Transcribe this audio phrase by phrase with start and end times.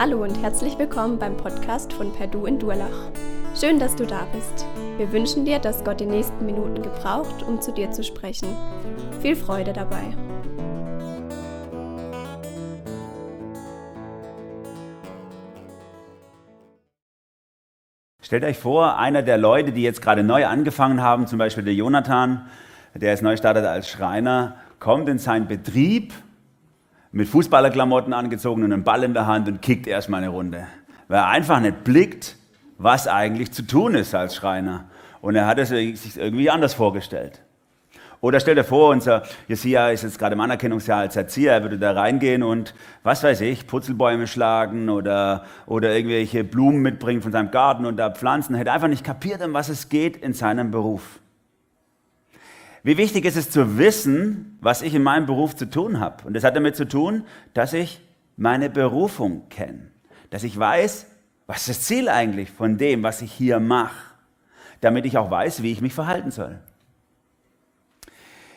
[0.00, 3.10] Hallo und herzlich willkommen beim Podcast von Perdu in Durlach.
[3.58, 4.64] Schön, dass du da bist.
[4.96, 8.46] Wir wünschen dir, dass Gott die nächsten Minuten gebraucht, um zu dir zu sprechen.
[9.20, 10.04] Viel Freude dabei.
[18.22, 21.74] Stellt euch vor, einer der Leute, die jetzt gerade neu angefangen haben, zum Beispiel der
[21.74, 22.48] Jonathan,
[22.94, 26.14] der ist neu startet als Schreiner, kommt in seinen Betrieb
[27.18, 30.68] mit Fußballerklamotten angezogen und einen Ball in der Hand und kickt erstmal eine Runde.
[31.08, 32.36] Weil er einfach nicht blickt,
[32.78, 34.84] was eigentlich zu tun ist als Schreiner.
[35.20, 37.42] Und er hat es sich irgendwie anders vorgestellt.
[38.20, 41.78] Oder stell dir vor, unser Jesia ist jetzt gerade im Anerkennungsjahr als Erzieher, er würde
[41.78, 47.50] da reingehen und, was weiß ich, Putzelbäume schlagen oder, oder irgendwelche Blumen mitbringen von seinem
[47.50, 48.54] Garten und da pflanzen.
[48.54, 51.18] Er hätte einfach nicht kapiert, um was es geht in seinem Beruf.
[52.88, 56.26] Wie wichtig ist es zu wissen, was ich in meinem Beruf zu tun habe?
[56.26, 58.00] Und das hat damit zu tun, dass ich
[58.38, 59.90] meine Berufung kenne.
[60.30, 61.06] Dass ich weiß,
[61.46, 63.94] was ist das Ziel eigentlich von dem, was ich hier mache.
[64.80, 66.60] Damit ich auch weiß, wie ich mich verhalten soll.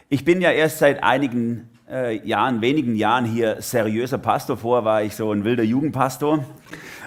[0.08, 4.56] Ich bin ja erst seit einigen äh, Jahren, wenigen Jahren hier seriöser Pastor.
[4.56, 6.46] Vorher war ich so ein wilder Jugendpastor.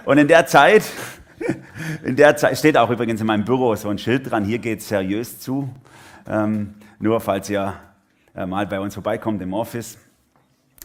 [0.05, 0.85] Und in der Zeit,
[2.05, 4.83] in der Zeit steht auch übrigens in meinem Büro so ein Schild dran, hier geht
[4.83, 5.71] seriös zu.
[6.29, 7.75] Ähm, nur falls ihr
[8.35, 9.99] äh, mal bei uns vorbeikommt im Office.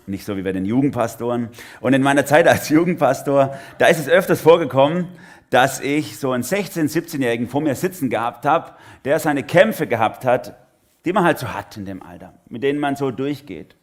[0.06, 1.50] Nicht so wie bei den Jugendpastoren.
[1.82, 5.08] Und in meiner Zeit als Jugendpastor, da ist es öfters vorgekommen,
[5.50, 8.72] dass ich so einen 16-, 17-Jährigen vor mir sitzen gehabt habe,
[9.06, 10.56] der seine Kämpfe gehabt hat,
[11.06, 13.76] die man halt so hat in dem Alter, mit denen man so durchgeht.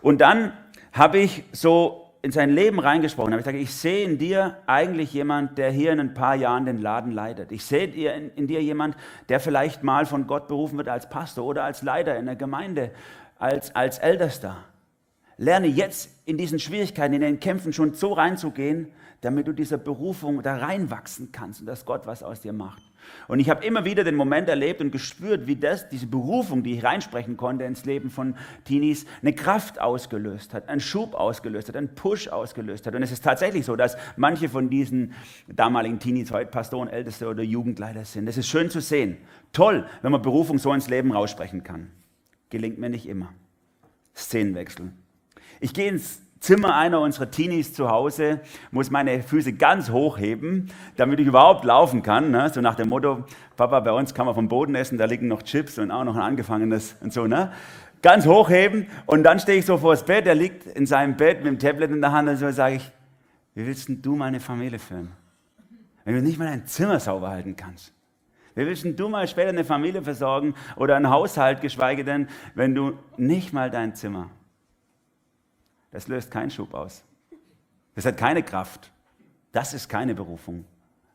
[0.00, 0.52] Und dann
[0.92, 3.40] habe ich so in sein Leben reingesprochen habe.
[3.40, 6.80] Ich sage, ich sehe in dir eigentlich jemand, der hier in ein paar Jahren den
[6.80, 7.50] Laden leitet.
[7.50, 8.96] Ich sehe in, in dir jemand,
[9.28, 12.92] der vielleicht mal von Gott berufen wird als Pastor oder als Leiter in der Gemeinde,
[13.38, 14.56] als, als Ältester.
[15.36, 20.42] Lerne jetzt in diesen Schwierigkeiten, in den Kämpfen schon so reinzugehen, damit du dieser Berufung
[20.42, 22.82] da reinwachsen kannst und dass Gott was aus dir macht.
[23.28, 26.74] Und ich habe immer wieder den Moment erlebt und gespürt, wie das, diese Berufung, die
[26.74, 31.76] ich reinsprechen konnte ins Leben von Teenies, eine Kraft ausgelöst hat, einen Schub ausgelöst hat,
[31.76, 32.94] einen Push ausgelöst hat.
[32.94, 35.12] Und es ist tatsächlich so, dass manche von diesen
[35.48, 38.26] damaligen Teenies heute Pastoren, Älteste oder Jugendleiter sind.
[38.26, 39.16] Das ist schön zu sehen.
[39.52, 41.90] Toll, wenn man Berufung so ins Leben raussprechen kann.
[42.50, 43.32] Gelingt mir nicht immer.
[44.14, 44.92] Szenenwechsel.
[45.60, 48.40] Ich gehe ins Zimmer einer unserer Teenies zu Hause,
[48.72, 52.32] muss meine Füße ganz hochheben, damit ich überhaupt laufen kann.
[52.32, 52.50] Ne?
[52.52, 53.24] So nach dem Motto,
[53.56, 56.16] Papa, bei uns kann man vom Boden essen, da liegen noch Chips und auch noch
[56.16, 57.28] ein angefangenes und so.
[57.28, 57.52] Ne?
[58.02, 61.44] Ganz hochheben und dann stehe ich so vor das Bett, er liegt in seinem Bett
[61.44, 62.90] mit dem Tablet in der Hand und so sage ich,
[63.54, 65.12] wie willst denn du meine Familie führen?
[66.04, 67.92] Wenn du nicht mal dein Zimmer sauber halten kannst.
[68.56, 72.26] Wie willst denn du mal später eine Familie versorgen oder einen Haushalt, geschweige denn,
[72.56, 74.28] wenn du nicht mal dein Zimmer
[75.92, 77.04] das löst keinen Schub aus.
[77.94, 78.90] Das hat keine Kraft.
[79.52, 80.64] Das ist keine Berufung,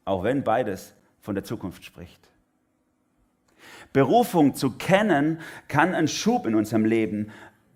[0.06, 2.30] auch wenn beides von der Zukunft spricht.
[3.92, 7.32] Berufung zu kennen kann einen Schub in unserem Leben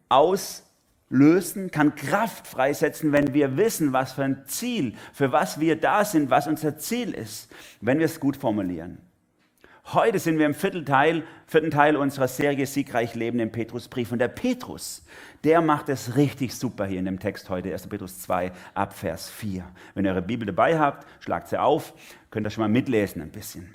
[0.10, 6.06] auslösen, kann Kraft freisetzen, wenn wir wissen, was für ein Ziel, für was wir da
[6.06, 7.52] sind, was unser Ziel ist,
[7.82, 9.00] wenn wir es gut formulieren.
[9.86, 14.12] Heute sind wir im vierten Teil, vierten Teil unserer Serie Siegreich Leben im Petrusbrief.
[14.12, 15.04] Und der Petrus,
[15.44, 17.88] der macht es richtig super hier in dem Text heute, 1.
[17.88, 19.66] Petrus 2 ab Vers 4.
[19.94, 21.94] Wenn ihr eure Bibel dabei habt, schlagt sie auf,
[22.30, 23.74] könnt ihr schon mal mitlesen ein bisschen.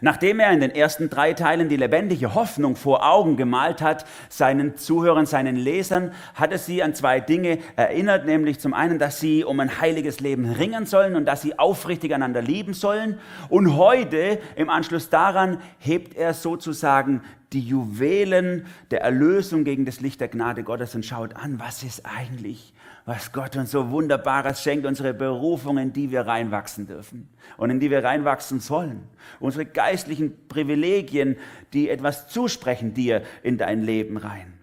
[0.00, 4.76] Nachdem er in den ersten drei Teilen die lebendige Hoffnung vor Augen gemalt hat, seinen
[4.76, 9.44] Zuhörern, seinen Lesern, hat er sie an zwei Dinge erinnert, nämlich zum einen, dass sie
[9.44, 13.18] um ein heiliges Leben ringen sollen und dass sie aufrichtig einander lieben sollen.
[13.48, 17.22] Und heute, im Anschluss daran, hebt er sozusagen
[17.52, 22.06] die Juwelen der Erlösung gegen das Licht der Gnade Gottes und schaut an, was ist
[22.06, 22.72] eigentlich
[23.04, 27.80] was Gott uns so Wunderbares schenkt, unsere Berufung, in die wir reinwachsen dürfen und in
[27.80, 29.08] die wir reinwachsen sollen.
[29.40, 31.36] Unsere geistlichen Privilegien,
[31.72, 34.54] die etwas zusprechen dir in dein Leben rein.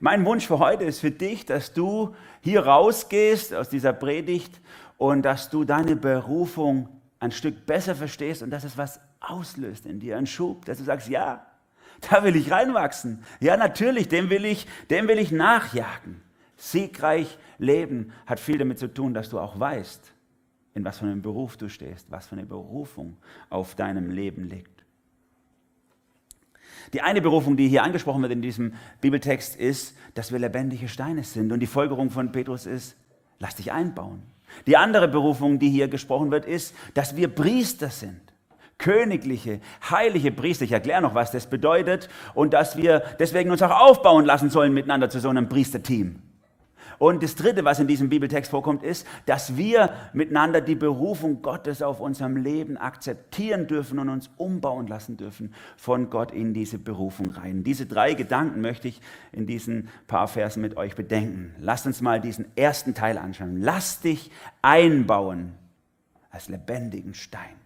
[0.00, 4.60] Mein Wunsch für heute ist für dich, dass du hier rausgehst aus dieser Predigt
[4.96, 6.88] und dass du deine Berufung
[7.20, 10.84] ein Stück besser verstehst und dass es was auslöst in dir, einen Schub, dass du
[10.84, 11.46] sagst, ja,
[12.10, 13.22] da will ich reinwachsen.
[13.40, 16.21] Ja, natürlich, dem will ich, dem will ich nachjagen.
[16.62, 20.12] Siegreich leben hat viel damit zu tun, dass du auch weißt,
[20.74, 23.16] in was für einem Beruf du stehst, was für eine Berufung
[23.50, 24.84] auf deinem Leben liegt.
[26.92, 31.24] Die eine Berufung, die hier angesprochen wird in diesem Bibeltext, ist, dass wir lebendige Steine
[31.24, 31.50] sind.
[31.50, 32.96] Und die Folgerung von Petrus ist,
[33.40, 34.22] lass dich einbauen.
[34.68, 38.20] Die andere Berufung, die hier gesprochen wird, ist, dass wir Priester sind.
[38.78, 39.60] Königliche,
[39.90, 40.64] heilige Priester.
[40.64, 42.08] Ich erkläre noch, was das bedeutet.
[42.34, 46.22] Und dass wir deswegen uns auch aufbauen lassen sollen miteinander zu so einem Priesterteam.
[47.02, 51.82] Und das Dritte, was in diesem Bibeltext vorkommt, ist, dass wir miteinander die Berufung Gottes
[51.82, 57.32] auf unserem Leben akzeptieren dürfen und uns umbauen lassen dürfen von Gott in diese Berufung
[57.32, 57.64] rein.
[57.64, 59.00] Diese drei Gedanken möchte ich
[59.32, 61.52] in diesen paar Versen mit euch bedenken.
[61.58, 63.56] Lasst uns mal diesen ersten Teil anschauen.
[63.56, 64.30] Lass dich
[64.62, 65.54] einbauen
[66.30, 67.56] als lebendigen Stein.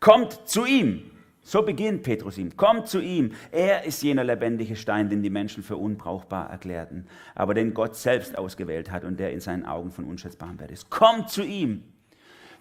[0.00, 1.10] Kommt zu ihm.
[1.42, 2.56] So beginnt Petrus ihm.
[2.56, 3.32] Kommt zu ihm.
[3.50, 8.36] Er ist jener lebendige Stein, den die Menschen für unbrauchbar erklärten, aber den Gott selbst
[8.36, 10.90] ausgewählt hat und der in seinen Augen von unschätzbarem Wert ist.
[10.90, 11.84] Kommt zu ihm.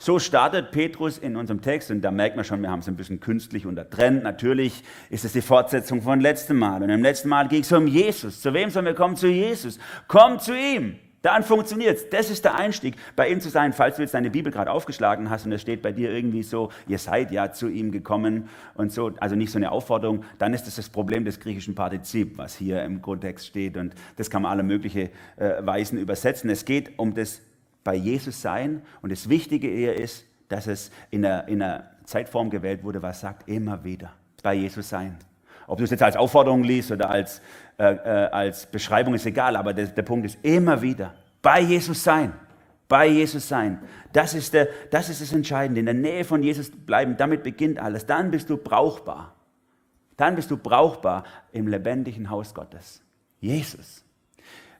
[0.02, 2.96] So startet Petrus in unserem Text und da merkt man schon, wir haben es ein
[2.96, 4.24] bisschen künstlich untertrennt.
[4.24, 6.82] Natürlich ist es die Fortsetzung von letztem Mal.
[6.82, 8.40] Und im letzten Mal ging es um Jesus.
[8.40, 9.18] Zu wem sollen wir kommen?
[9.18, 9.78] Zu Jesus.
[10.08, 10.98] Kommt zu ihm.
[11.22, 12.10] Dann funktioniert es.
[12.10, 13.74] Das ist der Einstieg, bei ihm zu sein.
[13.74, 16.72] Falls du jetzt deine Bibel gerade aufgeschlagen hast und es steht bei dir irgendwie so,
[16.88, 20.66] ihr seid ja zu ihm gekommen und so, also nicht so eine Aufforderung, dann ist
[20.66, 24.52] das das Problem des griechischen Partizip, was hier im Grundtext steht und das kann man
[24.52, 26.50] alle möglichen äh, Weisen übersetzen.
[26.50, 27.42] Es geht um das
[27.84, 32.50] bei Jesus sein und das Wichtige eher ist, dass es in einer, in einer Zeitform
[32.50, 35.18] gewählt wurde, was sagt, immer wieder bei Jesus sein.
[35.70, 37.42] Ob du es jetzt als Aufforderung liest oder als,
[37.78, 41.14] äh, äh, als Beschreibung, ist egal, aber der, der Punkt ist immer wieder
[41.44, 42.34] bei Jesus sein.
[42.88, 43.80] Bei Jesus sein.
[44.12, 45.80] Das ist, der, das ist das Entscheidende.
[45.80, 48.08] In der Nähe von Jesus bleiben, damit beginnt alles.
[48.08, 49.36] Dann bist du brauchbar.
[50.18, 53.04] Dann bist du brauchbar im lebendigen Haus Gottes.
[53.40, 54.04] Jesus.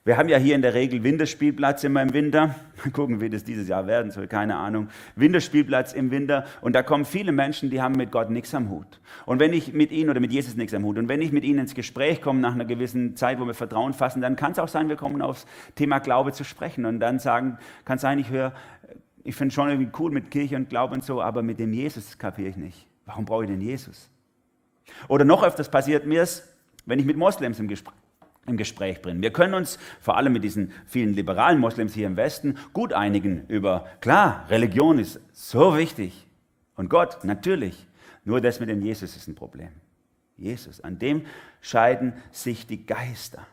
[0.02, 2.54] Wir haben ja hier in der Regel Winterspielplatz immer im Winter.
[2.82, 4.88] Mal gucken, wie das dieses Jahr werden soll, keine Ahnung.
[5.14, 8.98] Winterspielplatz im Winter und da kommen viele Menschen, die haben mit Gott nichts am Hut.
[9.26, 11.44] Und wenn ich mit ihnen oder mit Jesus nichts am Hut und wenn ich mit
[11.44, 14.58] ihnen ins Gespräch komme nach einer gewissen Zeit, wo wir Vertrauen fassen, dann kann es
[14.58, 18.18] auch sein, wir kommen aufs Thema Glaube zu sprechen und dann sagen, kann es sein,
[18.18, 18.54] ich höre,
[19.22, 22.16] ich finde schon irgendwie cool mit Kirche und Glaube und so, aber mit dem Jesus
[22.16, 22.86] kapiere ich nicht.
[23.04, 24.08] Warum brauche ich denn Jesus?
[25.08, 26.48] Oder noch öfters passiert mir es,
[26.86, 27.99] wenn ich mit Moslems im Gespräch
[28.50, 29.22] im Gespräch bringen.
[29.22, 33.46] Wir können uns vor allem mit diesen vielen liberalen Moslems hier im Westen gut einigen
[33.48, 36.26] über, klar, Religion ist so wichtig
[36.76, 37.86] und Gott natürlich.
[38.24, 39.70] Nur das mit dem Jesus ist ein Problem.
[40.36, 41.26] Jesus, an dem
[41.60, 43.46] scheiden sich die Geister.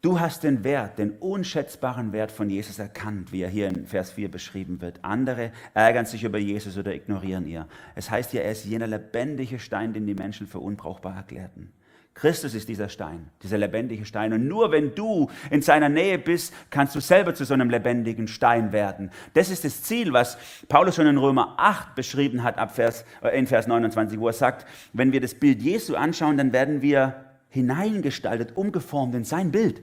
[0.00, 4.12] Du hast den Wert, den unschätzbaren Wert von Jesus erkannt, wie er hier in Vers
[4.12, 5.00] 4 beschrieben wird.
[5.04, 7.64] Andere ärgern sich über Jesus oder ignorieren ihn.
[7.96, 11.72] Es heißt ja, er ist jener lebendige Stein, den die Menschen für unbrauchbar erklärten.
[12.18, 14.32] Christus ist dieser Stein, dieser lebendige Stein.
[14.32, 18.26] Und nur wenn du in seiner Nähe bist, kannst du selber zu so einem lebendigen
[18.26, 19.12] Stein werden.
[19.34, 20.36] Das ist das Ziel, was
[20.68, 24.32] Paulus schon in Römer 8 beschrieben hat, ab Vers, äh, in Vers 29, wo er
[24.32, 29.80] sagt, wenn wir das Bild Jesu anschauen, dann werden wir hineingestaltet, umgeformt in sein Bild.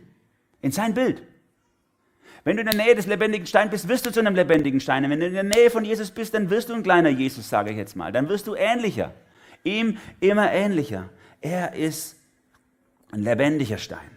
[0.61, 1.23] In sein Bild.
[2.43, 5.05] Wenn du in der Nähe des lebendigen Steins bist, wirst du zu einem lebendigen Stein.
[5.05, 7.49] Und wenn du in der Nähe von Jesus bist, dann wirst du ein kleiner Jesus,
[7.49, 8.11] sage ich jetzt mal.
[8.11, 9.13] Dann wirst du ähnlicher.
[9.63, 11.09] Ihm immer ähnlicher.
[11.39, 12.14] Er ist
[13.11, 14.11] ein lebendiger Stein.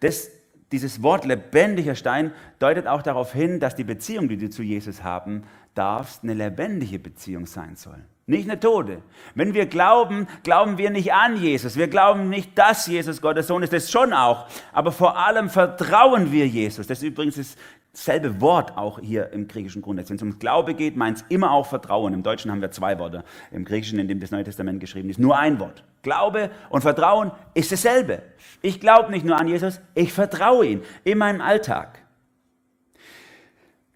[0.00, 0.30] Das,
[0.72, 5.02] dieses Wort lebendiger Stein deutet auch darauf hin, dass die Beziehung, die du zu Jesus
[5.02, 5.44] haben
[5.74, 8.04] darfst, eine lebendige Beziehung sein soll.
[8.26, 9.02] Nicht eine Tode.
[9.34, 11.76] Wenn wir glauben, glauben wir nicht an Jesus.
[11.76, 13.72] Wir glauben nicht, dass Jesus Gottes Sohn ist.
[13.72, 14.46] Das schon auch.
[14.72, 16.86] Aber vor allem vertrauen wir Jesus.
[16.86, 17.56] Das ist übrigens das
[17.92, 20.10] selbe Wort auch hier im griechischen Grundtext.
[20.10, 22.14] Wenn es um Glaube geht, meint es immer auch Vertrauen.
[22.14, 23.22] Im Deutschen haben wir zwei Worte.
[23.50, 25.84] Im Griechischen, in dem das Neue Testament geschrieben ist, nur ein Wort.
[26.02, 28.22] Glaube und Vertrauen ist dasselbe.
[28.62, 31.98] Ich glaube nicht nur an Jesus, ich vertraue ihm in meinem Alltag.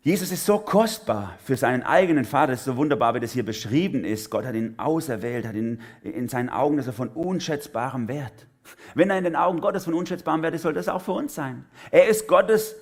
[0.03, 3.45] Jesus ist so kostbar für seinen eigenen Vater, es ist so wunderbar, wie das hier
[3.45, 4.31] beschrieben ist.
[4.31, 8.47] Gott hat ihn auserwählt, hat ihn in seinen Augen, dass er von unschätzbarem Wert.
[8.95, 11.35] Wenn er in den Augen Gottes von unschätzbarem Wert ist, soll das auch für uns
[11.35, 11.65] sein.
[11.91, 12.77] Er ist Gottes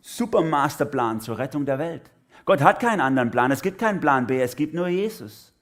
[0.00, 2.10] Supermasterplan zur Rettung der Welt.
[2.44, 5.52] Gott hat keinen anderen Plan, es gibt keinen Plan B, es gibt nur Jesus.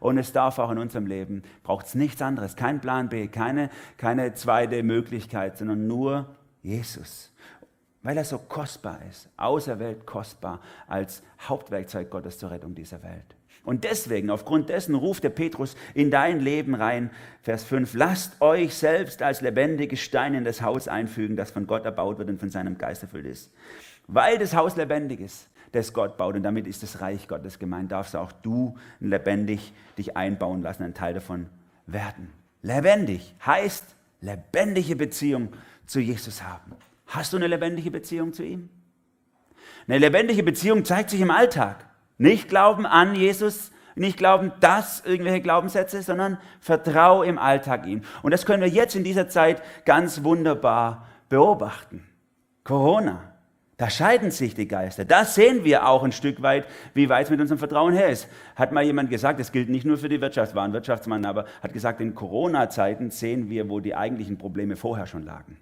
[0.00, 3.70] Und es darf auch in unserem Leben, braucht es nichts anderes, kein Plan B, keine,
[3.96, 6.26] keine zweite Möglichkeit, sondern nur
[6.62, 7.32] Jesus.
[8.02, 13.36] Weil er so kostbar ist, auserwählt kostbar als Hauptwerkzeug Gottes zur Rettung dieser Welt.
[13.66, 17.10] Und deswegen, aufgrund dessen ruft der Petrus in dein Leben rein,
[17.42, 21.84] Vers 5, lasst euch selbst als lebendige Steine in das Haus einfügen, das von Gott
[21.84, 23.52] erbaut wird und von seinem Geist erfüllt ist.
[24.06, 27.90] Weil das Haus lebendig ist, das Gott baut und damit ist das Reich Gottes gemeint,
[27.90, 31.48] darfst auch du lebendig dich einbauen lassen, ein Teil davon
[31.86, 32.30] werden.
[32.62, 35.48] Lebendig heißt lebendige Beziehung
[35.86, 36.76] zu Jesus haben.
[37.08, 38.68] Hast du eine lebendige Beziehung zu ihm?
[39.88, 41.84] Eine lebendige Beziehung zeigt sich im Alltag.
[42.18, 48.02] Nicht glauben an Jesus, nicht glauben, dass irgendwelche Glaubenssätze, sondern vertrau im Alltag ihm.
[48.22, 52.06] Und das können wir jetzt in dieser Zeit ganz wunderbar beobachten.
[52.62, 53.32] Corona,
[53.78, 55.04] da scheiden sich die Geister.
[55.04, 58.28] Da sehen wir auch ein Stück weit, wie weit es mit unserem Vertrauen her ist.
[58.54, 61.44] Hat mal jemand gesagt, das gilt nicht nur für die Wirtschaft, war ein Wirtschaftsmann, aber
[61.62, 65.58] hat gesagt, in Corona-Zeiten sehen wir, wo die eigentlichen Probleme vorher schon lagen.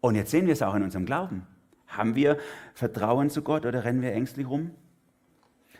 [0.00, 1.46] Und jetzt sehen wir es auch in unserem Glauben.
[1.88, 2.38] Haben wir
[2.74, 4.70] Vertrauen zu Gott oder rennen wir ängstlich rum?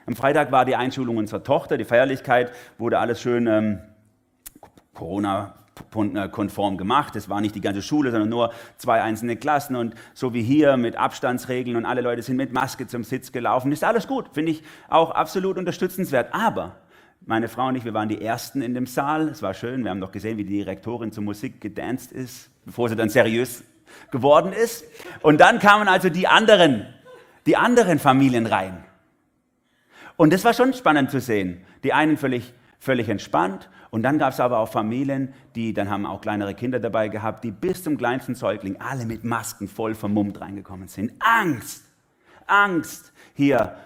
[0.07, 3.81] Am Freitag war die Einschulung unserer Tochter, die Feierlichkeit, wurde alles schön ähm,
[4.95, 5.55] Corona
[6.33, 7.15] konform gemacht.
[7.15, 10.77] Es war nicht die ganze Schule, sondern nur zwei einzelne Klassen und so wie hier
[10.77, 13.71] mit Abstandsregeln und alle Leute sind mit Maske zum Sitz gelaufen.
[13.71, 16.35] Ist alles gut, finde ich auch absolut unterstützenswert.
[16.35, 16.77] Aber
[17.21, 19.29] meine Frau und ich, wir waren die Ersten in dem Saal.
[19.29, 22.89] Es war schön, wir haben doch gesehen, wie die Direktorin zur Musik gedanced ist, bevor
[22.89, 23.63] sie dann seriös
[24.11, 24.85] geworden ist.
[25.23, 26.87] Und dann kamen also die anderen,
[27.47, 28.85] die anderen Familien rein.
[30.17, 31.65] Und das war schon spannend zu sehen.
[31.85, 36.05] Die einen völlig, völlig entspannt und dann gab es aber auch Familien, die dann haben
[36.05, 40.41] auch kleinere Kinder dabei gehabt, die bis zum kleinsten Säugling alle mit Masken voll vermummt
[40.41, 41.13] reingekommen sind.
[41.21, 41.85] Angst,
[42.47, 43.77] Angst hier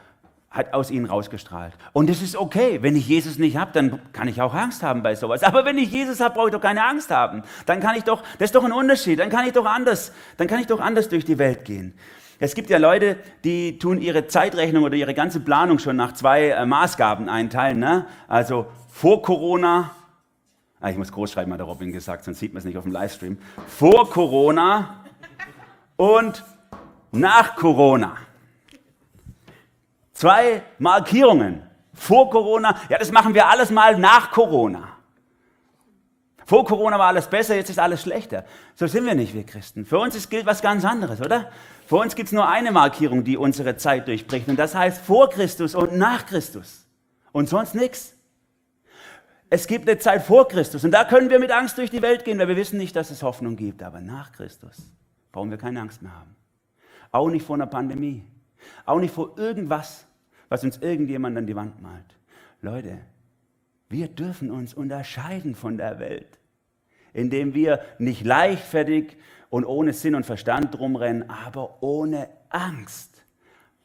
[0.52, 1.72] hat aus ihnen rausgestrahlt.
[1.92, 5.02] Und es ist okay, wenn ich Jesus nicht habe, dann kann ich auch Angst haben
[5.02, 5.42] bei sowas.
[5.42, 7.42] Aber wenn ich Jesus habe, brauche ich doch keine Angst haben.
[7.66, 9.18] Dann kann ich doch, das ist doch ein Unterschied.
[9.18, 11.94] Dann kann ich doch anders, dann kann ich doch anders durch die Welt gehen.
[12.38, 16.48] Es gibt ja Leute, die tun ihre Zeitrechnung oder ihre ganze Planung schon nach zwei
[16.48, 17.78] äh, Maßgaben einteilen.
[17.78, 18.06] Ne?
[18.28, 19.92] Also vor Corona,
[20.80, 22.82] ah, ich muss groß schreiben, hat der Robin gesagt, sonst sieht man es nicht auf
[22.82, 23.38] dem Livestream.
[23.68, 25.04] Vor Corona
[25.96, 26.44] und
[27.12, 28.16] nach Corona.
[30.22, 31.64] Zwei Markierungen.
[31.94, 34.96] Vor Corona, ja, das machen wir alles mal nach Corona.
[36.46, 38.44] Vor Corona war alles besser, jetzt ist alles schlechter.
[38.76, 39.84] So sind wir nicht, wir Christen.
[39.84, 41.50] Für uns gilt was ganz anderes, oder?
[41.88, 44.46] Für uns gibt es nur eine Markierung, die unsere Zeit durchbricht.
[44.46, 46.86] Und das heißt vor Christus und nach Christus.
[47.32, 48.14] Und sonst nichts.
[49.50, 52.24] Es gibt eine Zeit vor Christus und da können wir mit Angst durch die Welt
[52.24, 53.82] gehen, weil wir wissen nicht, dass es Hoffnung gibt.
[53.82, 54.76] Aber nach Christus
[55.32, 56.36] brauchen wir keine Angst mehr haben.
[57.10, 58.24] Auch nicht vor einer Pandemie.
[58.86, 60.06] Auch nicht vor irgendwas,
[60.52, 62.04] was uns irgendjemand an die Wand malt.
[62.60, 62.98] Leute,
[63.88, 66.38] wir dürfen uns unterscheiden von der Welt,
[67.14, 69.16] indem wir nicht leichtfertig
[69.48, 73.24] und ohne Sinn und Verstand drumrennen, aber ohne Angst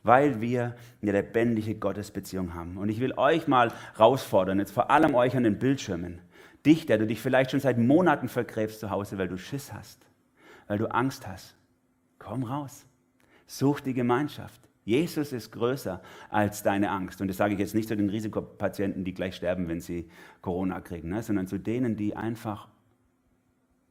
[0.04, 2.78] weil wir eine lebendige Gottesbeziehung haben.
[2.78, 6.22] Und ich will euch mal herausfordern, jetzt vor allem euch an den Bildschirmen,
[6.66, 10.06] dich, der du dich vielleicht schon seit Monaten vergräbst zu Hause, weil du Schiss hast,
[10.68, 11.58] weil du Angst hast.
[12.20, 12.86] Komm raus,
[13.48, 14.67] such die Gemeinschaft.
[14.88, 17.20] Jesus ist größer als deine Angst.
[17.20, 20.10] Und das sage ich jetzt nicht zu den Risikopatienten, die gleich sterben, wenn sie
[20.42, 21.22] Corona kriegen, ne?
[21.22, 22.70] sondern zu denen, die einfach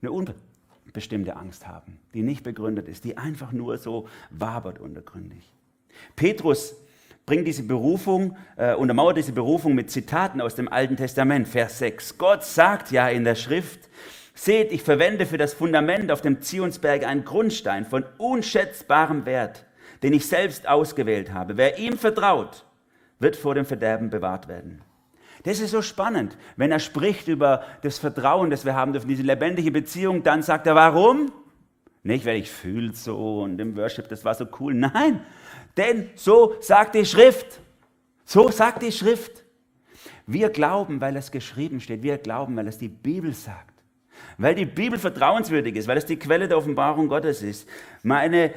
[0.00, 5.52] eine unbestimmte Angst haben, die nicht begründet ist, die einfach nur so wabert untergründig.
[6.16, 6.74] Petrus
[7.26, 12.16] bringt diese Berufung, äh, untermauert diese Berufung mit Zitaten aus dem Alten Testament, Vers 6.
[12.16, 13.90] Gott sagt ja in der Schrift,
[14.32, 19.65] seht, ich verwende für das Fundament auf dem Zionsberg einen Grundstein von unschätzbarem Wert,
[20.02, 21.56] den ich selbst ausgewählt habe.
[21.56, 22.64] Wer ihm vertraut,
[23.18, 24.82] wird vor dem Verderben bewahrt werden.
[25.44, 26.36] Das ist so spannend.
[26.56, 30.66] Wenn er spricht über das Vertrauen, das wir haben dürfen, diese lebendige Beziehung, dann sagt
[30.66, 31.30] er, warum?
[32.02, 34.74] Nicht, weil ich fühle so und im Worship, das war so cool.
[34.74, 35.20] Nein,
[35.76, 37.60] denn so sagt die Schrift.
[38.24, 39.44] So sagt die Schrift.
[40.26, 42.02] Wir glauben, weil es geschrieben steht.
[42.02, 43.74] Wir glauben, weil es die Bibel sagt.
[44.38, 47.68] Weil die Bibel vertrauenswürdig ist, weil es die Quelle der Offenbarung Gottes ist.
[48.02, 48.52] Meine,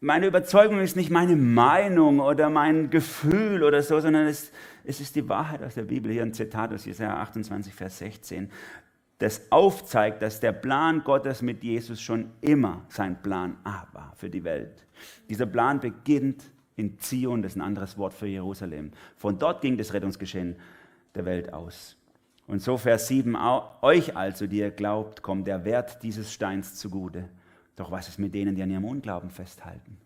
[0.00, 4.50] meine Überzeugung ist nicht meine Meinung oder mein Gefühl oder so, sondern es,
[4.84, 6.10] es ist die Wahrheit aus der Bibel.
[6.10, 8.50] Hier ein Zitat aus Jesaja 28, Vers 16
[9.20, 14.30] das aufzeigt, dass der Plan Gottes mit Jesus schon immer sein Plan A war für
[14.30, 14.86] die Welt.
[15.28, 16.42] Dieser Plan beginnt
[16.74, 18.92] in Zion, das ist ein anderes Wort für Jerusalem.
[19.16, 20.56] Von dort ging das Rettungsgeschehen
[21.14, 21.98] der Welt aus.
[22.46, 23.36] Und so Vers 7,
[23.82, 27.28] euch also, die ihr glaubt, kommt der Wert dieses Steins zugute.
[27.80, 29.96] Doch was ist mit denen, die an ihrem Unglauben festhalten?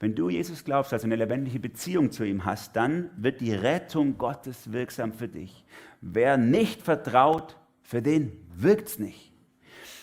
[0.00, 4.18] Wenn du Jesus glaubst, also eine lebendige Beziehung zu ihm hast, dann wird die Rettung
[4.18, 5.64] Gottes wirksam für dich.
[6.00, 9.32] Wer nicht vertraut, für den wirkt es nicht.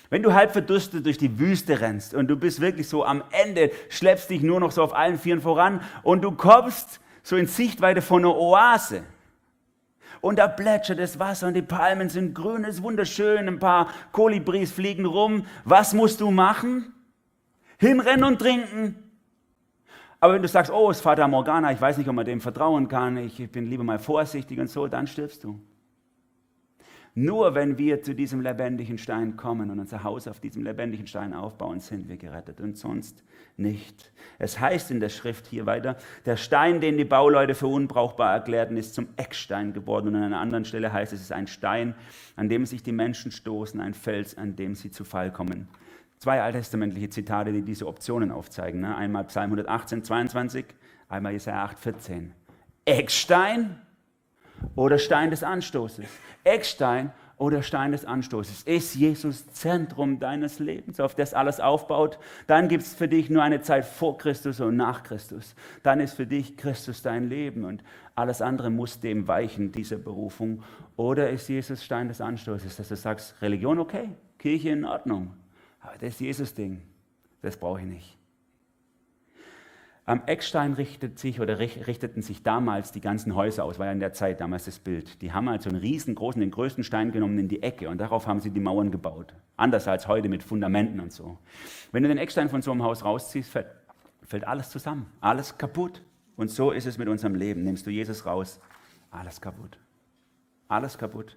[0.10, 3.72] Wenn du halb verdurstet durch die Wüste rennst und du bist wirklich so am Ende,
[3.90, 8.02] schleppst dich nur noch so auf allen Vieren voran und du kommst so in Sichtweite
[8.02, 9.04] von einer Oase.
[10.26, 13.90] Und da plätschert das Wasser und die Palmen sind grün, es ist wunderschön, ein paar
[14.12, 15.46] Kolibris fliegen rum.
[15.66, 16.92] Was musst du machen?
[17.78, 18.96] Hinrennen und trinken.
[20.20, 22.42] Aber wenn du sagst, oh, es ist Vater Morgana, ich weiß nicht, ob man dem
[22.42, 25.60] vertrauen kann, ich bin lieber mal vorsichtig und so, dann stirbst du.
[27.18, 31.34] Nur wenn wir zu diesem lebendigen Stein kommen und unser Haus auf diesem lebendigen Stein
[31.34, 33.24] aufbauen, sind wir gerettet und sonst
[33.56, 34.12] nicht.
[34.38, 35.96] Es heißt in der Schrift hier weiter,
[36.26, 40.10] der Stein, den die Bauleute für unbrauchbar erklärten, ist zum Eckstein geworden.
[40.10, 41.96] Und an einer anderen Stelle heißt es, es ist ein Stein,
[42.36, 45.70] an dem sich die Menschen stoßen, ein Fels, an dem sie zu Fall kommen.
[46.20, 48.82] Zwei alttestamentliche Zitate, die diese Optionen aufzeigen.
[48.82, 48.94] Ne?
[48.94, 50.66] Einmal Psalm 118, 22,
[51.08, 52.34] einmal Jesaja 8, 14.
[52.84, 53.80] Eckstein
[54.76, 56.06] oder Stein des Anstoßes.
[56.44, 58.64] Eckstein oder Stein des Anstoßes?
[58.64, 62.18] Ist Jesus Zentrum deines Lebens, auf das alles aufbaut?
[62.48, 65.56] Dann gibt es für dich nur eine Zeit vor Christus und nach Christus.
[65.84, 67.84] Dann ist für dich Christus dein Leben und
[68.16, 70.64] alles andere muss dem weichen, dieser Berufung.
[70.96, 75.34] Oder ist Jesus Stein des Anstoßes, dass du sagst, Religion okay, Kirche in Ordnung,
[75.82, 76.82] aber das Jesus-Ding,
[77.42, 78.18] das brauche ich nicht.
[80.08, 84.00] Am Eckstein richtet sich oder richteten sich damals die ganzen Häuser aus, war ja in
[84.00, 85.20] der Zeit damals das Bild.
[85.24, 88.40] Die haben also einen riesengroßen, den größten Stein genommen in die Ecke und darauf haben
[88.40, 89.34] sie die Mauern gebaut.
[89.58, 91.40] Anders als heute mit Fundamenten und so.
[91.92, 93.66] Wenn du den Eckstein von so einem Haus rausziehst, fällt,
[94.22, 96.04] fällt alles zusammen, alles kaputt.
[96.36, 97.64] Und so ist es mit unserem Leben.
[97.64, 98.60] Nimmst du Jesus raus,
[99.10, 99.80] alles kaputt.
[100.68, 101.36] Alles kaputt.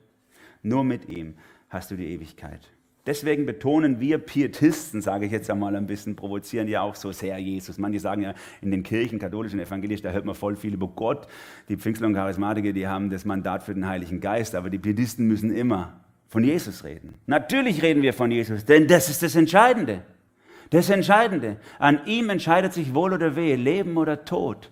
[0.62, 1.38] Nur mit ihm
[1.70, 2.68] hast du die Ewigkeit.
[3.08, 7.38] Deswegen betonen wir Pietisten, sage ich jetzt einmal ein bisschen, provozieren ja auch so sehr
[7.38, 7.78] Jesus.
[7.78, 10.88] Manche sagen ja in den Kirchen, katholisch und evangelisch, da hört man voll viel über
[10.88, 11.26] Gott.
[11.70, 15.26] Die Pfingstler und Charismatiker, die haben das Mandat für den Heiligen Geist, aber die Pietisten
[15.26, 17.14] müssen immer von Jesus reden.
[17.24, 20.02] Natürlich reden wir von Jesus, denn das ist das Entscheidende.
[20.68, 21.56] Das Entscheidende.
[21.78, 24.70] An ihm entscheidet sich wohl oder weh, Leben oder Tod.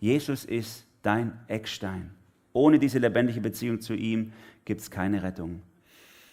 [0.00, 2.10] Jesus ist dein Eckstein.
[2.60, 4.32] Ohne diese lebendige Beziehung zu ihm
[4.66, 5.62] gibt es keine Rettung.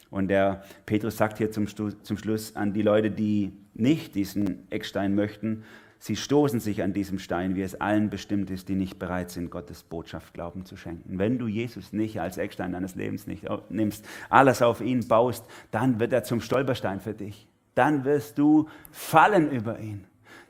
[0.10, 5.16] Und der Petrus sagt hier zum, zum Schluss an die Leute, die nicht diesen Eckstein
[5.16, 5.64] möchten,
[6.00, 9.50] sie stoßen sich an diesem Stein, wie es allen bestimmt ist, die nicht bereit sind,
[9.52, 11.18] Gottes Botschaft Glauben zu schenken.
[11.18, 16.02] Wenn du Jesus nicht als Eckstein deines Lebens nicht nimmst, alles auf ihn baust, dann
[16.02, 17.48] wird er zum Stolperstein für dich.
[17.74, 20.04] Dann wirst du fallen über ihn.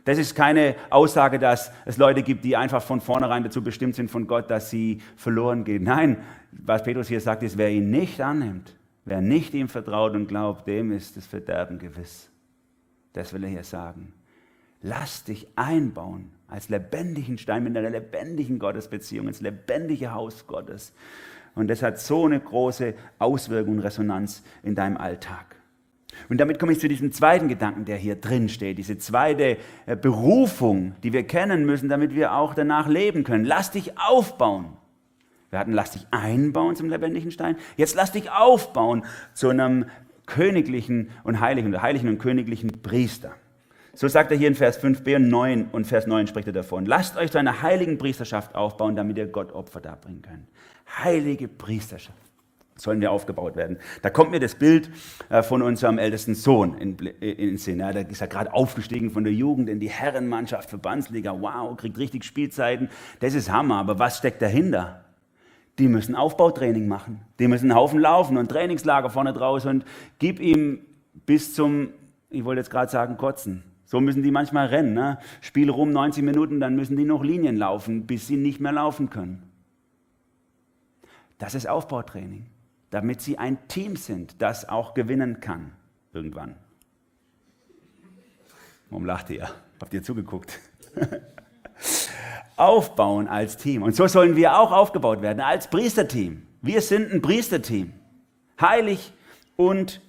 [0.07, 4.09] Das ist keine Aussage, dass es Leute gibt, die einfach von vornherein dazu bestimmt sind
[4.09, 5.83] von Gott, dass sie verloren gehen.
[5.83, 6.23] Nein,
[6.53, 8.73] was Petrus hier sagt, ist, wer ihn nicht annimmt,
[9.03, 12.29] wer nicht ihm vertraut und glaubt, dem ist das Verderben gewiss.
[13.11, 14.13] Das will er hier sagen.
[14.81, 20.93] Lass dich einbauen als lebendigen Stein mit einer lebendigen Gottesbeziehung, ins lebendige Haus Gottes.
[21.53, 25.56] Und das hat so eine große Auswirkung und Resonanz in deinem Alltag.
[26.29, 29.95] Und damit komme ich zu diesem zweiten Gedanken, der hier drin steht, diese zweite äh,
[29.95, 33.45] Berufung, die wir kennen müssen, damit wir auch danach leben können.
[33.45, 34.77] Lass dich aufbauen.
[35.49, 37.55] Wir hatten, lass dich einbauen zum lebendigen Stein.
[37.77, 39.85] Jetzt lass dich aufbauen zu einem
[40.25, 43.31] königlichen und heiligen, oder heiligen und königlichen Priester.
[43.93, 46.85] So sagt er hier in Vers 5b und 9 und Vers 9 spricht er davon.
[46.85, 50.47] Lasst euch zu einer heiligen Priesterschaft aufbauen, damit ihr Gott Opfer darbringen könnt.
[51.03, 52.26] Heilige Priesterschaft
[52.77, 53.77] sollen wir aufgebaut werden.
[54.01, 54.89] Da kommt mir das Bild
[55.29, 57.79] äh, von unserem ältesten Sohn in, den Sinn.
[57.79, 61.35] Da ist er gerade aufgestiegen von der Jugend in die Herrenmannschaft, Verbandsliga.
[61.41, 62.89] Wow, kriegt richtig Spielzeiten.
[63.19, 63.77] Das ist Hammer.
[63.79, 65.03] Aber was steckt dahinter?
[65.79, 67.21] Die müssen Aufbautraining machen.
[67.39, 69.85] Die müssen einen Haufen laufen und Trainingslager vorne draus und
[70.17, 70.79] gib ihm
[71.25, 71.89] bis zum,
[72.29, 73.63] ich wollte jetzt gerade sagen, kotzen.
[73.85, 74.93] So müssen die manchmal rennen.
[74.93, 75.19] Ne?
[75.39, 79.09] Spiel rum 90 Minuten, dann müssen die noch Linien laufen, bis sie nicht mehr laufen
[79.09, 79.43] können.
[81.37, 82.47] Das ist Aufbautraining
[82.97, 85.71] damit sie ein Team sind, das auch gewinnen kann.
[86.13, 86.55] Irgendwann.
[88.89, 89.51] Warum lacht ihr?
[89.79, 90.57] Habt ihr zugeguckt?
[92.55, 93.83] Aufbauen als Team.
[93.83, 96.41] Und so sollen wir auch aufgebaut werden, als Priesterteam.
[96.63, 97.93] Wir sind ein Priesterteam.
[98.59, 99.13] Heilig
[99.57, 100.01] und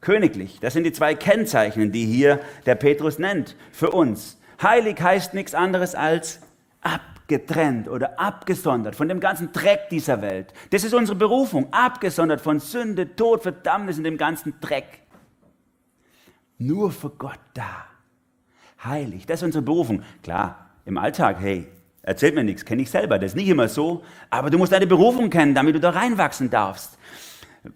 [0.00, 0.60] königlich.
[0.60, 4.40] Das sind die zwei Kennzeichen, die hier der Petrus nennt für uns.
[4.62, 6.40] Heilig heißt nichts anderes als
[6.80, 10.52] ab getrennt oder abgesondert von dem ganzen Dreck dieser Welt.
[10.70, 15.02] Das ist unsere Berufung, abgesondert von Sünde, Tod, Verdammnis und dem ganzen Dreck.
[16.56, 17.84] Nur für Gott da.
[18.82, 20.02] Heilig, das ist unsere Berufung.
[20.22, 21.68] Klar, im Alltag, hey,
[22.02, 24.86] erzählt mir nichts, kenne ich selber, das ist nicht immer so, aber du musst deine
[24.86, 26.98] Berufung kennen, damit du da reinwachsen darfst.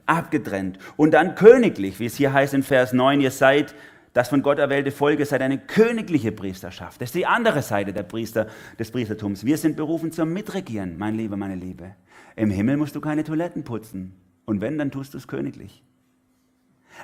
[0.06, 0.78] Abgetrennt.
[0.96, 3.74] Und dann königlich, wie es hier heißt in Vers 9, ihr seid
[4.12, 7.00] das von Gott erwählte Volk seid eine königliche Priesterschaft.
[7.00, 8.46] Das ist die andere Seite der Priester,
[8.78, 9.44] des Priestertums.
[9.44, 11.96] Wir sind berufen zum Mitregieren, mein Lieber, meine Liebe.
[12.36, 14.14] Im Himmel musst du keine Toiletten putzen.
[14.44, 15.82] Und wenn, dann tust du es königlich.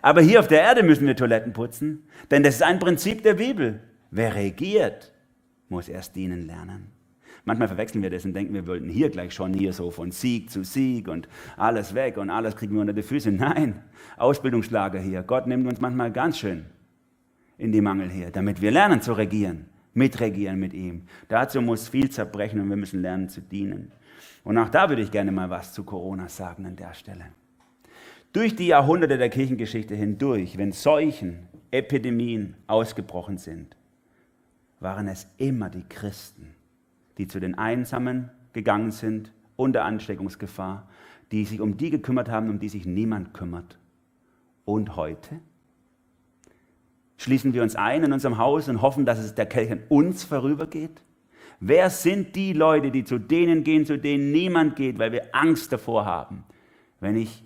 [0.02, 3.34] Aber hier auf der Erde müssen wir Toiletten putzen, denn das ist ein Prinzip der
[3.34, 3.80] Bibel.
[4.10, 5.14] Wer regiert,
[5.70, 6.90] muss erst dienen lernen.
[7.44, 10.50] Manchmal verwechseln wir das und denken, wir wollten hier gleich schon hier so von Sieg
[10.50, 13.32] zu Sieg und alles weg und alles kriegen wir unter die Füße.
[13.32, 13.82] Nein,
[14.18, 15.22] Ausbildungslager hier.
[15.22, 16.66] Gott nimmt uns manchmal ganz schön
[17.58, 21.02] in die Mangel her, damit wir lernen zu regieren, mitregieren mit ihm.
[21.28, 23.92] Dazu muss viel zerbrechen und wir müssen lernen zu dienen.
[24.44, 27.26] Und auch da würde ich gerne mal was zu Corona sagen an der Stelle.
[28.32, 33.76] Durch die Jahrhunderte der Kirchengeschichte hindurch, wenn Seuchen, Epidemien ausgebrochen sind,
[34.80, 36.54] waren es immer die Christen,
[37.18, 40.88] die zu den Einsamen gegangen sind, unter Ansteckungsgefahr,
[41.32, 43.78] die sich um die gekümmert haben, um die sich niemand kümmert.
[44.64, 45.40] Und heute?
[47.28, 50.24] Schließen wir uns ein in unserem Haus und hoffen, dass es der Kelch an uns
[50.24, 51.02] vorübergeht?
[51.60, 55.70] Wer sind die Leute, die zu denen gehen, zu denen niemand geht, weil wir Angst
[55.70, 56.44] davor haben?
[57.00, 57.42] Wenn ich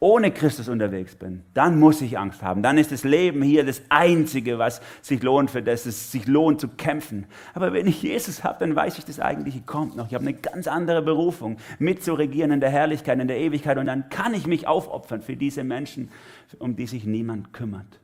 [0.00, 2.64] ohne Christus unterwegs bin, dann muss ich Angst haben.
[2.64, 6.60] Dann ist das Leben hier das Einzige, was sich lohnt, für das es sich lohnt
[6.60, 7.26] zu kämpfen.
[7.54, 10.08] Aber wenn ich Jesus habe, dann weiß ich, das Eigentliche kommt noch.
[10.08, 13.78] Ich habe eine ganz andere Berufung, mitzuregieren in der Herrlichkeit, in der Ewigkeit.
[13.78, 16.10] Und dann kann ich mich aufopfern für diese Menschen,
[16.58, 18.01] um die sich niemand kümmert.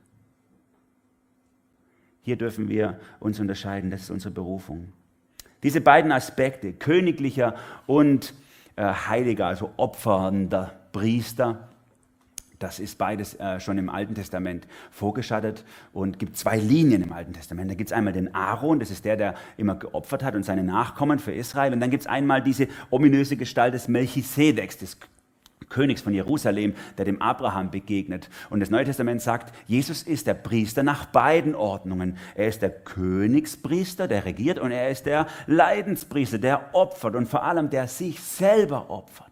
[2.21, 3.91] Hier dürfen wir uns unterscheiden.
[3.91, 4.93] Das ist unsere Berufung.
[5.63, 7.55] Diese beiden Aspekte, königlicher
[7.85, 8.33] und
[8.75, 11.69] äh, heiliger, also opfernder Priester,
[12.59, 17.31] das ist beides äh, schon im Alten Testament vorgeschattet und gibt zwei Linien im Alten
[17.31, 17.71] Testament.
[17.71, 20.63] Da gibt es einmal den Aaron, das ist der, der immer geopfert hat und seine
[20.63, 21.71] Nachkommen für Israel.
[21.71, 24.97] Und dann gibt es einmal diese ominöse Gestalt des Melchisedeks, des
[25.69, 28.29] Königs von Jerusalem, der dem Abraham begegnet.
[28.49, 32.17] Und das Neue Testament sagt, Jesus ist der Priester nach beiden Ordnungen.
[32.35, 37.43] Er ist der Königspriester, der regiert, und er ist der Leidenspriester, der opfert und vor
[37.43, 39.28] allem der sich selber opfert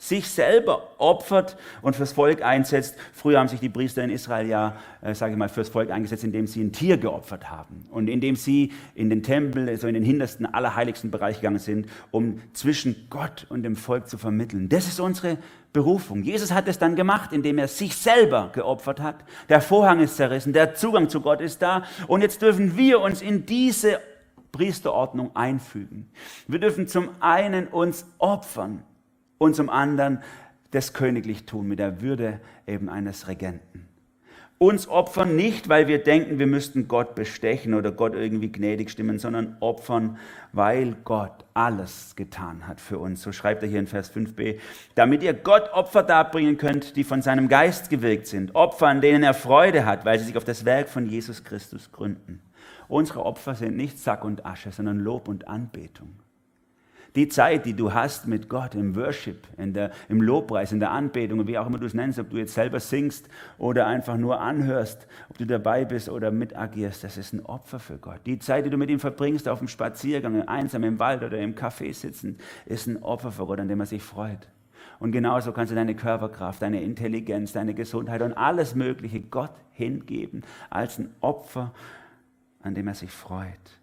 [0.00, 2.96] sich selber opfert und fürs Volk einsetzt.
[3.12, 6.24] Früher haben sich die Priester in Israel ja, äh, sage ich mal, fürs Volk eingesetzt,
[6.24, 9.94] indem sie ein Tier geopfert haben und indem sie in den Tempel, so also in
[9.94, 14.70] den hintersten, allerheiligsten Bereich gegangen sind, um zwischen Gott und dem Volk zu vermitteln.
[14.70, 15.36] Das ist unsere
[15.74, 16.22] Berufung.
[16.22, 19.16] Jesus hat es dann gemacht, indem er sich selber geopfert hat.
[19.50, 23.20] Der Vorhang ist zerrissen, der Zugang zu Gott ist da und jetzt dürfen wir uns
[23.20, 24.00] in diese
[24.50, 26.10] Priesterordnung einfügen.
[26.48, 28.82] Wir dürfen zum einen uns opfern
[29.40, 30.20] und zum anderen
[30.70, 33.88] das königlich tun mit der Würde eben eines Regenten.
[34.58, 39.18] Uns opfern nicht, weil wir denken, wir müssten Gott bestechen oder Gott irgendwie gnädig stimmen,
[39.18, 40.18] sondern opfern,
[40.52, 43.22] weil Gott alles getan hat für uns.
[43.22, 44.58] So schreibt er hier in Vers 5b,
[44.94, 48.54] damit ihr Gott Opfer darbringen könnt, die von seinem Geist gewirkt sind.
[48.54, 51.90] Opfer, an denen er Freude hat, weil sie sich auf das Werk von Jesus Christus
[51.90, 52.42] gründen.
[52.86, 56.10] Unsere Opfer sind nicht Sack und Asche, sondern Lob und Anbetung.
[57.16, 60.92] Die Zeit, die du hast mit Gott im Worship, in der, im Lobpreis, in der
[60.92, 64.40] Anbetung, wie auch immer du es nennst, ob du jetzt selber singst oder einfach nur
[64.40, 68.20] anhörst, ob du dabei bist oder mitagierst, das ist ein Opfer für Gott.
[68.26, 71.54] Die Zeit, die du mit ihm verbringst auf dem Spaziergang, einsam im Wald oder im
[71.54, 74.48] Café sitzen, ist ein Opfer für Gott, an dem er sich freut.
[75.00, 80.42] Und genauso kannst du deine Körperkraft, deine Intelligenz, deine Gesundheit und alles Mögliche Gott hingeben
[80.68, 81.72] als ein Opfer,
[82.62, 83.79] an dem er sich freut.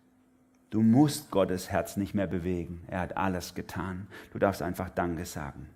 [0.69, 2.81] Du musst Gottes Herz nicht mehr bewegen.
[2.87, 4.07] Er hat alles getan.
[4.31, 5.69] Du darfst einfach Danke sagen.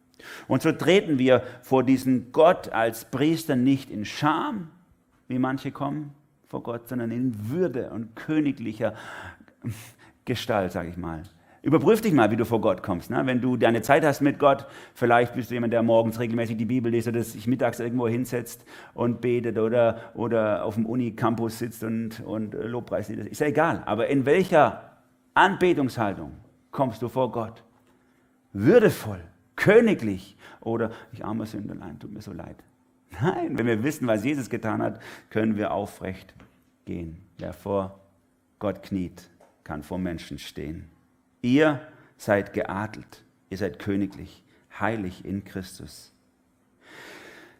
[0.47, 4.69] Und so treten wir vor diesen Gott als Priester nicht in Scham,
[5.27, 6.13] wie manche kommen
[6.51, 8.93] vor Gott, sondern in Würde und königlicher
[10.25, 11.23] Gestalt, sage ich mal.
[11.63, 13.11] Überprüf dich mal, wie du vor Gott kommst.
[13.11, 13.21] Ne?
[13.25, 16.65] Wenn du deine Zeit hast mit Gott, vielleicht bist du jemand, der morgens regelmäßig die
[16.65, 21.83] Bibel liest oder sich mittags irgendwo hinsetzt und betet oder, oder auf dem Unicampus sitzt
[21.83, 23.29] und, und Lobpreislieder.
[23.29, 23.83] Ist ja egal.
[23.85, 24.97] Aber in welcher
[25.35, 26.31] Anbetungshaltung
[26.71, 27.63] kommst du vor Gott?
[28.53, 29.21] Würdevoll,
[29.55, 32.57] königlich oder ich armer Sünderlein, tut mir so leid.
[33.21, 36.33] Nein, wenn wir wissen, was Jesus getan hat, können wir aufrecht
[36.85, 37.21] gehen.
[37.37, 37.99] Wer vor
[38.57, 39.29] Gott kniet,
[39.63, 40.89] kann vor Menschen stehen.
[41.41, 41.81] Ihr
[42.17, 44.43] seid geadelt, ihr seid königlich,
[44.79, 46.13] heilig in Christus.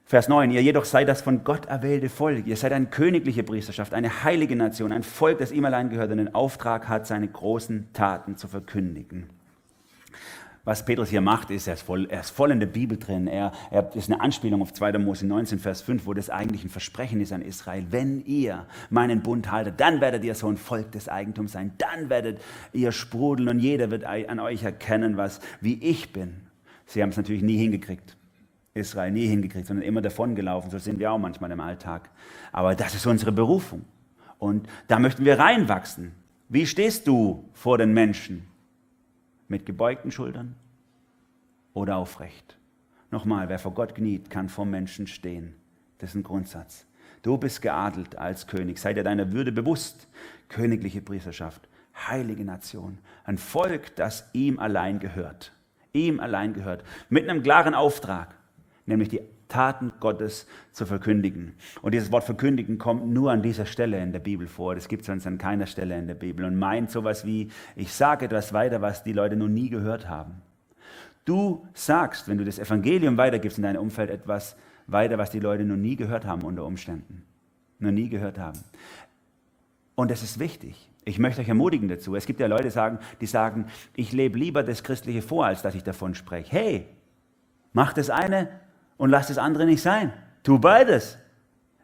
[0.05, 3.93] Vers 9, ihr jedoch seid das von Gott erwählte Volk, ihr seid eine königliche Priesterschaft,
[3.93, 7.93] eine heilige Nation, ein Volk, das ihm allein gehört und den Auftrag hat, seine großen
[7.93, 9.29] Taten zu verkündigen
[10.63, 13.27] was Petrus hier macht, ist, er ist voll, er ist voll in der Bibel drin.
[13.27, 14.97] Er, er ist eine Anspielung auf 2.
[14.99, 17.85] Mose 19, Vers 5, wo das eigentlich ein Versprechen ist an Israel.
[17.89, 21.71] Wenn ihr meinen Bund haltet, dann werdet ihr so ein Volk des Eigentums sein.
[21.79, 22.41] Dann werdet
[22.73, 26.41] ihr sprudeln und jeder wird an euch erkennen, was, wie ich bin.
[26.85, 28.15] Sie haben es natürlich nie hingekriegt.
[28.73, 30.69] Israel nie hingekriegt, sondern immer davongelaufen.
[30.69, 32.09] So sind wir auch manchmal im Alltag.
[32.51, 33.83] Aber das ist unsere Berufung.
[34.37, 36.13] Und da möchten wir reinwachsen.
[36.49, 38.50] Wie stehst du vor den Menschen?
[39.51, 40.55] Mit gebeugten Schultern
[41.73, 42.57] oder aufrecht?
[43.09, 45.57] Nochmal, wer vor Gott kniet, kann vor Menschen stehen.
[45.97, 46.85] Das ist ein Grundsatz.
[47.21, 48.79] Du bist geadelt als König.
[48.79, 50.07] Sei dir deiner Würde bewusst.
[50.47, 51.67] Königliche Priesterschaft,
[52.07, 55.51] heilige Nation, ein Volk, das ihm allein gehört.
[55.91, 56.85] Ihm allein gehört.
[57.09, 58.33] Mit einem klaren Auftrag,
[58.85, 59.19] nämlich die
[59.51, 61.53] Taten Gottes zu verkündigen.
[61.81, 64.75] Und dieses Wort verkündigen kommt nur an dieser Stelle in der Bibel vor.
[64.75, 67.93] Das gibt es sonst an keiner Stelle in der Bibel und meint sowas wie, ich
[67.93, 70.41] sage etwas weiter, was die Leute noch nie gehört haben.
[71.25, 74.55] Du sagst, wenn du das Evangelium weitergibst in deinem Umfeld, etwas
[74.87, 77.23] weiter, was die Leute noch nie gehört haben unter Umständen.
[77.79, 78.59] Noch nie gehört haben.
[79.95, 80.89] Und das ist wichtig.
[81.03, 82.15] Ich möchte euch ermutigen dazu.
[82.15, 85.83] Es gibt ja Leute, die sagen, ich lebe lieber das Christliche vor, als dass ich
[85.83, 86.51] davon spreche.
[86.51, 86.87] Hey,
[87.73, 88.49] mach das eine
[89.01, 90.13] und lass das andere nicht sein.
[90.43, 91.17] Tu beides.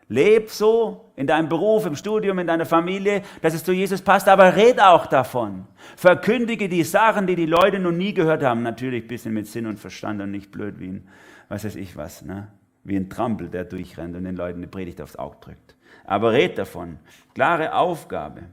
[0.07, 4.29] Leb so in deinem Beruf, im Studium, in deiner Familie, dass es zu Jesus passt,
[4.29, 5.65] aber red auch davon.
[5.95, 8.61] Verkündige die Sachen, die die Leute noch nie gehört haben.
[8.61, 11.07] Natürlich ein bisschen mit Sinn und Verstand und nicht blöd wie ein,
[11.49, 12.49] was weiß ich was, ne?
[12.83, 15.75] wie ein Trampel, der durchrennt und den Leuten eine Predigt aufs Auge drückt.
[16.05, 16.99] Aber red davon.
[17.33, 18.43] Klare Aufgabe.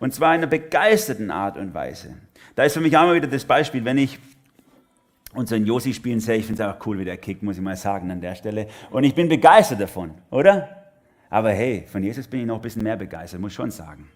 [0.00, 2.14] Und zwar in einer begeisterten Art und Weise.
[2.56, 4.18] Da ist für mich auch mal wieder das Beispiel, wenn ich
[5.34, 7.76] unseren Josi spielen sehe, ich finde es auch cool, wie der kickt, muss ich mal
[7.76, 8.66] sagen an der Stelle.
[8.90, 10.68] Und ich bin begeistert davon, oder?
[11.28, 14.08] Aber hey, von Jesus bin ich noch ein bisschen mehr begeistert, muss schon sagen.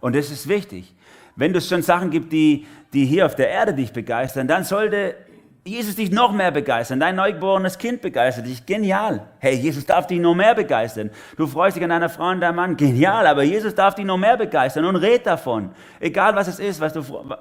[0.00, 0.94] Und das ist wichtig.
[1.36, 5.16] Wenn es schon Sachen gibt, die, die hier auf der Erde dich begeistern, dann sollte
[5.64, 7.00] Jesus dich noch mehr begeistern.
[7.00, 8.64] Dein neugeborenes Kind begeistert dich.
[8.64, 9.28] Genial.
[9.38, 11.10] Hey, Jesus darf dich noch mehr begeistern.
[11.36, 12.76] Du freust dich an deiner Frau und deinem Mann.
[12.78, 13.26] Genial.
[13.26, 15.70] Aber Jesus darf dich noch mehr begeistern und red davon.
[15.98, 17.00] Egal was es ist, was du,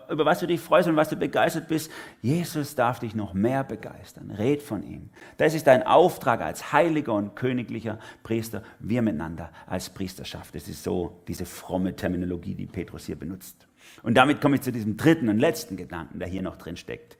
[0.09, 1.89] über was du dich freust und was du begeistert bist.
[2.21, 4.31] Jesus darf dich noch mehr begeistern.
[4.31, 5.09] Red von ihm.
[5.37, 8.63] Das ist dein Auftrag als heiliger und königlicher Priester.
[8.79, 10.55] Wir miteinander als Priesterschaft.
[10.55, 13.69] Das ist so diese fromme Terminologie, die Petrus hier benutzt.
[14.03, 17.17] Und damit komme ich zu diesem dritten und letzten Gedanken, der hier noch drin steckt.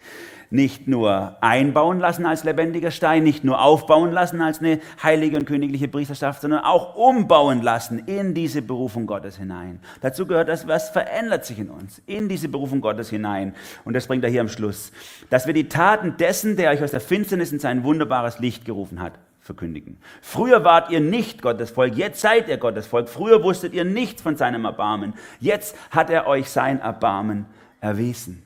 [0.52, 5.46] Nicht nur einbauen lassen als lebendiger Stein, nicht nur aufbauen lassen als eine heilige und
[5.46, 9.80] königliche Priesterschaft, sondern auch umbauen lassen in diese Berufung Gottes hinein.
[10.02, 13.54] Dazu gehört das, was verändert sich in uns, in diese Berufung Gottes hinein.
[13.86, 14.92] Und das bringt er hier am Schluss.
[15.30, 19.02] Dass wir die Taten dessen, der euch aus der Finsternis in sein wunderbares Licht gerufen
[19.02, 19.98] hat, verkündigen.
[20.22, 23.08] Früher wart ihr nicht Gottes Volk, jetzt seid ihr Gottes Volk.
[23.08, 25.14] Früher wusstet ihr nichts von seinem Erbarmen.
[25.40, 27.46] Jetzt hat er euch sein Erbarmen
[27.82, 28.44] erwiesen.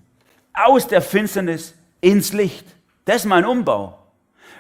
[0.53, 2.65] Aus der Finsternis ins Licht.
[3.05, 3.97] Das ist mein Umbau.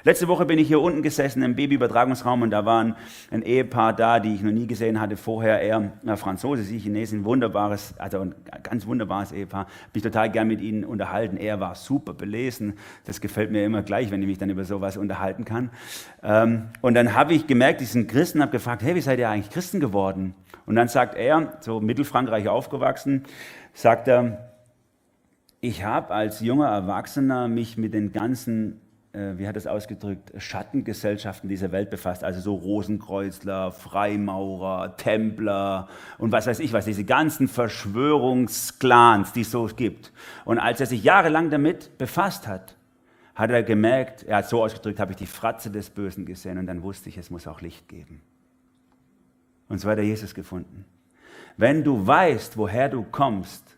[0.05, 2.95] Letzte Woche bin ich hier unten gesessen im Babyübertragungsraum und da waren
[3.31, 5.61] ein Ehepaar da, die ich noch nie gesehen hatte vorher.
[5.61, 9.65] Er, Franzose, sie Chinesin, wunderbares, also ein ganz wunderbares Ehepaar.
[9.91, 11.37] Bin ich total gern mit ihnen unterhalten.
[11.37, 12.73] Er war super belesen.
[13.05, 15.69] Das gefällt mir immer gleich, wenn ich mich dann über sowas unterhalten kann.
[16.21, 19.51] Ähm, und dann habe ich gemerkt, diesen Christen, habe gefragt, hey, wie seid ihr eigentlich
[19.51, 20.33] Christen geworden?
[20.65, 23.23] Und dann sagt er, so Mittelfrankreich aufgewachsen,
[23.73, 24.52] sagt er,
[25.63, 28.81] ich habe als junger Erwachsener mich mit den ganzen
[29.13, 36.33] äh, wie hat es ausgedrückt, Schattengesellschaften dieser Welt befasst, also so Rosenkreuzler, Freimaurer, Templer und
[36.33, 40.11] was weiß ich was, diese ganzen Verschwörungsclans, die es so gibt.
[40.43, 42.75] Und als er sich jahrelang damit befasst hat,
[43.33, 46.67] hat er gemerkt, er hat so ausgedrückt, habe ich die Fratze des Bösen gesehen und
[46.67, 48.21] dann wusste ich, es muss auch Licht geben.
[49.69, 50.83] Und so hat er Jesus gefunden.
[51.55, 53.77] Wenn du weißt, woher du kommst,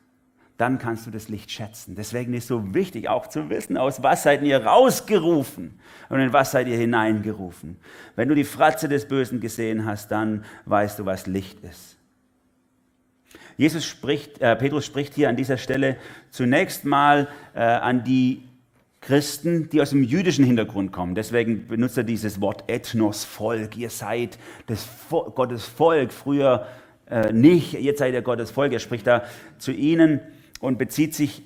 [0.58, 1.96] dann kannst du das Licht schätzen.
[1.96, 6.32] Deswegen ist es so wichtig auch zu wissen, aus was seid ihr rausgerufen und in
[6.32, 7.78] was seid ihr hineingerufen.
[8.16, 11.98] Wenn du die Fratze des Bösen gesehen hast, dann weißt du, was Licht ist.
[13.58, 15.98] Jesus spricht, äh, Petrus spricht hier an dieser Stelle
[16.30, 18.44] zunächst mal äh, an die
[19.02, 21.16] Christen, die aus dem jüdischen Hintergrund kommen.
[21.16, 23.78] Deswegen benutzt er dieses Wort Ethnos, Volk.
[23.78, 26.12] Ihr seid das Vo Gottes Volk.
[26.12, 26.66] Früher
[27.10, 28.74] äh, nicht, jetzt seid ihr Gottes Volk.
[28.74, 29.24] Er spricht da
[29.58, 30.22] zu ihnen
[30.66, 31.44] und bezieht sich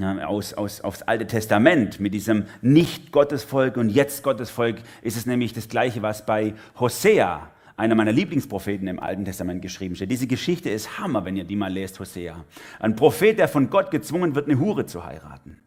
[0.00, 5.68] aus, aus, aufs Alte Testament mit diesem Nicht-Gottesvolk und jetzt Gottesvolk ist es nämlich das
[5.68, 10.10] Gleiche, was bei Hosea, einer meiner Lieblingspropheten im Alten Testament geschrieben steht.
[10.10, 12.44] Diese Geschichte ist Hammer, wenn ihr die mal lest, Hosea.
[12.80, 15.58] Ein Prophet, der von Gott gezwungen wird, eine Hure zu heiraten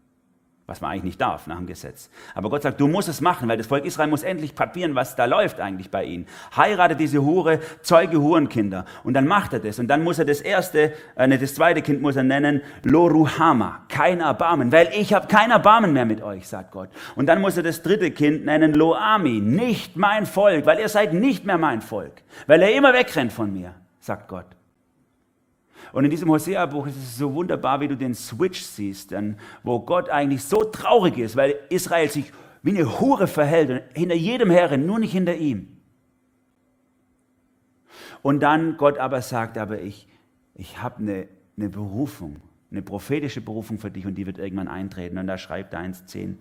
[0.72, 2.10] was man eigentlich nicht darf nach dem Gesetz.
[2.34, 5.18] Aber Gott sagt, du musst es machen, weil das Volk Israel muss endlich papieren, was
[5.18, 6.28] da läuft eigentlich bei ihnen.
[6.56, 8.86] Heirate diese Hure, zeuge Hurenkinder.
[9.04, 9.80] Und dann macht er das.
[9.80, 14.22] Und dann muss er das erste, äh, das zweite Kind muss er nennen, Loruhama, kein
[14.22, 16.90] Erbarmen, weil ich habe kein Erbarmen mehr mit euch, sagt Gott.
[17.16, 21.14] Und dann muss er das dritte Kind nennen, Loami, nicht mein Volk, weil ihr seid
[21.14, 24.46] nicht mehr mein Volk, weil er immer wegrennt von mir, sagt Gott.
[25.94, 29.80] Und in diesem Hosea-Buch ist es so wunderbar, wie du den Switch siehst, denn, wo
[29.80, 32.32] Gott eigentlich so traurig ist, weil Israel sich
[32.64, 35.78] wie eine Hure verhält und hinter jedem Herren, nur nicht hinter ihm.
[38.22, 40.08] Und dann Gott aber sagt, aber ich,
[40.54, 42.38] ich habe eine, eine Berufung,
[42.70, 45.18] eine prophetische Berufung für dich und die wird irgendwann eintreten.
[45.18, 46.36] Und da schreibt er 1,10,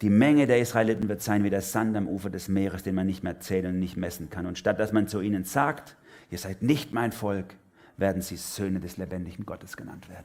[0.00, 3.06] die Menge der Israeliten wird sein wie der Sand am Ufer des Meeres, den man
[3.06, 4.46] nicht mehr zählen und nicht messen kann.
[4.46, 5.96] Und statt dass man zu ihnen sagt,
[6.30, 7.56] ihr seid nicht mein Volk,
[7.98, 10.24] werden sie Söhne des lebendigen Gottes genannt werden.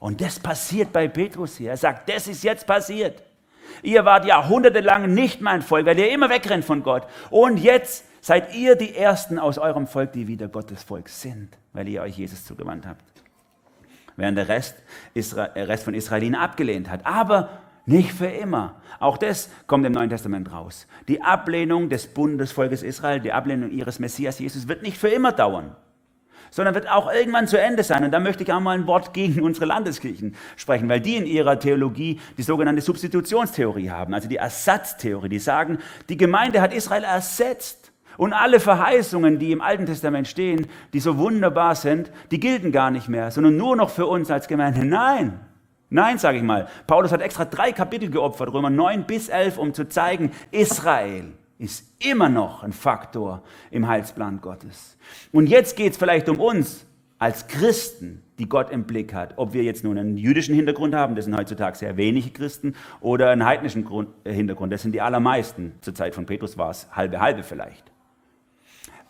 [0.00, 1.70] Und das passiert bei Petrus hier.
[1.70, 3.22] Er sagt, das ist jetzt passiert.
[3.82, 7.06] Ihr wart jahrhundertelang nicht mein Volk, weil ihr immer wegrennt von Gott.
[7.30, 11.88] Und jetzt seid ihr die Ersten aus eurem Volk, die wieder Gottes Volk sind, weil
[11.88, 13.04] ihr euch Jesus zugewandt habt.
[14.16, 14.74] Während der Rest,
[15.14, 17.06] Isra der Rest von Israeliten abgelehnt hat.
[17.06, 17.50] Aber
[17.86, 18.80] nicht für immer.
[19.00, 20.86] Auch das kommt im Neuen Testament raus.
[21.08, 25.76] Die Ablehnung des Bundesvolkes Israel, die Ablehnung ihres Messias Jesus wird nicht für immer dauern
[26.52, 28.04] sondern wird auch irgendwann zu Ende sein.
[28.04, 31.26] Und da möchte ich auch mal ein Wort gegen unsere Landeskirchen sprechen, weil die in
[31.26, 35.30] ihrer Theologie die sogenannte Substitutionstheorie haben, also die Ersatztheorie.
[35.30, 37.90] Die sagen, die Gemeinde hat Israel ersetzt.
[38.18, 42.90] Und alle Verheißungen, die im Alten Testament stehen, die so wunderbar sind, die gelten gar
[42.90, 44.84] nicht mehr, sondern nur noch für uns als Gemeinde.
[44.84, 45.40] Nein,
[45.88, 46.68] nein, sage ich mal.
[46.86, 51.32] Paulus hat extra drei Kapitel geopfert, Römer 9 bis 11, um zu zeigen, Israel
[51.62, 54.96] ist immer noch ein Faktor im Heilsplan Gottes.
[55.30, 56.84] Und jetzt geht es vielleicht um uns
[57.18, 59.34] als Christen, die Gott im Blick hat.
[59.36, 63.30] Ob wir jetzt nun einen jüdischen Hintergrund haben, das sind heutzutage sehr wenige Christen, oder
[63.30, 63.86] einen heidnischen
[64.24, 65.74] äh, Hintergrund, das sind die allermeisten.
[65.82, 67.92] Zur Zeit von Petrus war es halbe halbe vielleicht.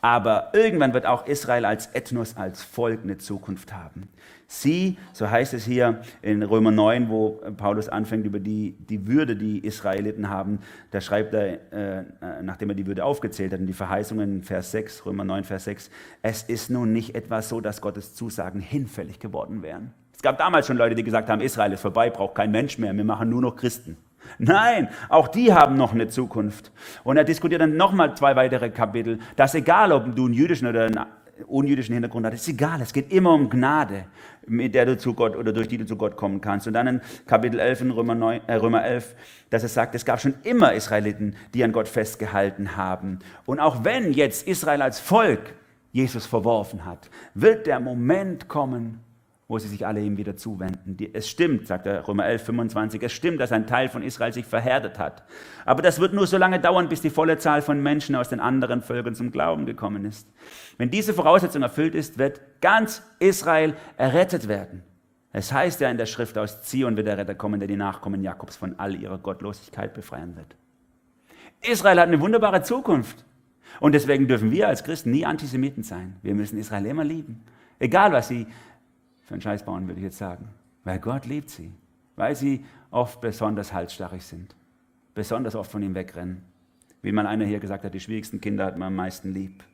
[0.02, 4.08] Aber irgendwann wird auch Israel als Ethnos, als Volk eine Zukunft haben.
[4.54, 9.34] Sie, so heißt es hier in Römer 9, wo Paulus anfängt über die, die Würde,
[9.34, 10.58] die Israeliten haben,
[10.90, 12.04] da schreibt er, äh,
[12.42, 15.90] nachdem er die Würde aufgezählt hat, in die Verheißungen, Vers 6, Römer 9, Vers 6,
[16.20, 19.94] es ist nun nicht etwas so, dass Gottes Zusagen hinfällig geworden wären.
[20.14, 22.94] Es gab damals schon Leute, die gesagt haben, Israel ist vorbei, braucht kein Mensch mehr,
[22.94, 23.96] wir machen nur noch Christen.
[24.38, 26.72] Nein, auch die haben noch eine Zukunft.
[27.04, 30.84] Und er diskutiert dann nochmal zwei weitere Kapitel, dass egal, ob du einen jüdischen oder
[30.84, 30.98] einen
[31.46, 34.06] unjüdischen Hintergrund hast, ist egal, es geht immer um Gnade,
[34.46, 36.66] mit der du zu Gott oder durch die du zu Gott kommen kannst.
[36.66, 39.14] Und dann in Kapitel 11 in Römer, 9, äh, Römer 11,
[39.50, 43.20] dass es sagt, es gab schon immer Israeliten, die an Gott festgehalten haben.
[43.46, 45.54] Und auch wenn jetzt Israel als Volk
[45.92, 49.00] Jesus verworfen hat, wird der Moment kommen,
[49.52, 50.96] wo sie sich alle ihm wieder zuwenden.
[51.12, 54.46] Es stimmt, sagt der Römer 11, 25, es stimmt, dass ein Teil von Israel sich
[54.46, 55.24] verhärtet hat.
[55.66, 58.40] Aber das wird nur so lange dauern, bis die volle Zahl von Menschen aus den
[58.40, 60.26] anderen Völkern zum Glauben gekommen ist.
[60.78, 64.84] Wenn diese Voraussetzung erfüllt ist, wird ganz Israel errettet werden.
[65.32, 68.22] Es heißt ja in der Schrift, aus Zion wird der Retter kommen, der die Nachkommen
[68.22, 70.56] Jakobs von all ihrer Gottlosigkeit befreien wird.
[71.60, 73.22] Israel hat eine wunderbare Zukunft.
[73.80, 76.16] Und deswegen dürfen wir als Christen nie Antisemiten sein.
[76.22, 77.44] Wir müssen Israel immer lieben.
[77.78, 78.46] Egal, was sie
[79.24, 80.48] für einen Scheiß bauen, würde ich jetzt sagen.
[80.84, 81.72] Weil Gott liebt sie.
[82.16, 84.54] Weil sie oft besonders halsstarrig sind.
[85.14, 86.42] Besonders oft von ihm wegrennen.
[87.02, 89.64] Wie mal einer hier gesagt hat, die schwierigsten Kinder hat man am meisten lieb.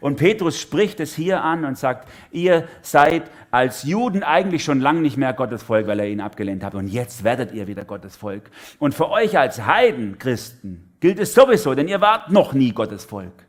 [0.00, 5.00] Und Petrus spricht es hier an und sagt, ihr seid als Juden eigentlich schon lange
[5.00, 6.74] nicht mehr Gottes Volk, weil er ihn abgelehnt hat.
[6.74, 8.50] Und jetzt werdet ihr wieder Gottes Volk.
[8.78, 13.04] Und für euch als Heiden, Christen, gilt es sowieso, denn ihr wart noch nie Gottes
[13.04, 13.46] Volk.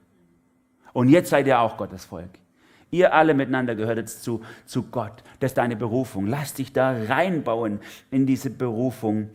[0.94, 2.32] Und jetzt seid ihr auch Gottes Volk.
[2.91, 5.24] Ihr alle miteinander gehört jetzt zu, zu Gott.
[5.39, 6.28] Das ist deine Berufung.
[6.28, 7.80] Lass dich da reinbauen
[8.12, 9.30] in diese Berufung,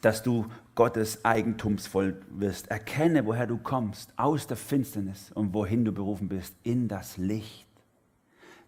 [0.00, 2.68] dass du Gottes Eigentumsvoll wirst.
[2.68, 7.66] Erkenne, woher du kommst, aus der Finsternis und wohin du berufen bist, in das Licht,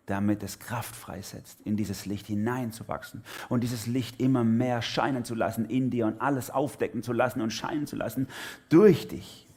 [0.06, 5.34] damit es Kraft freisetzt, in dieses Licht hineinzuwachsen und dieses Licht immer mehr scheinen zu
[5.34, 8.28] lassen in dir und alles aufdecken zu lassen und scheinen zu lassen
[8.68, 9.48] durch dich.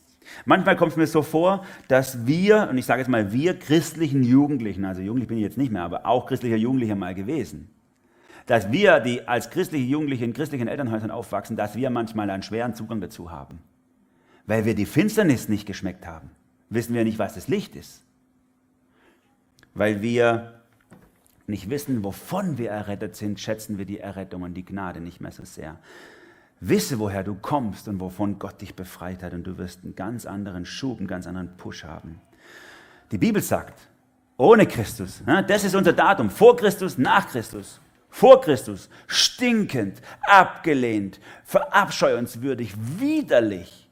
[0.46, 4.24] Manchmal kommt es mir so vor, dass wir, und ich sage jetzt mal wir christlichen
[4.24, 7.70] Jugendlichen, also jugendlich bin ich jetzt nicht mehr, aber auch christlicher Jugendlicher mal gewesen,
[8.46, 12.74] dass wir, die als christliche Jugendliche in christlichen Elternhäusern aufwachsen, dass wir manchmal einen schweren
[12.74, 13.60] Zugang dazu haben.
[14.46, 16.32] Weil wir die Finsternis nicht geschmeckt haben,
[16.70, 18.04] wissen wir nicht, was das Licht ist.
[19.74, 20.62] Weil wir
[21.46, 25.32] nicht wissen, wovon wir errettet sind, schätzen wir die Errettung und die Gnade nicht mehr
[25.32, 25.78] so sehr.
[26.60, 30.26] Wisse, woher du kommst und wovon Gott dich befreit hat und du wirst einen ganz
[30.26, 32.20] anderen Schub, einen ganz anderen Push haben.
[33.12, 33.80] Die Bibel sagt,
[34.38, 37.80] ohne Christus, das ist unser Datum, vor Christus, nach Christus.
[38.10, 43.88] Vor Christus, stinkend, abgelehnt, verabscheuenswürdig, widerlich.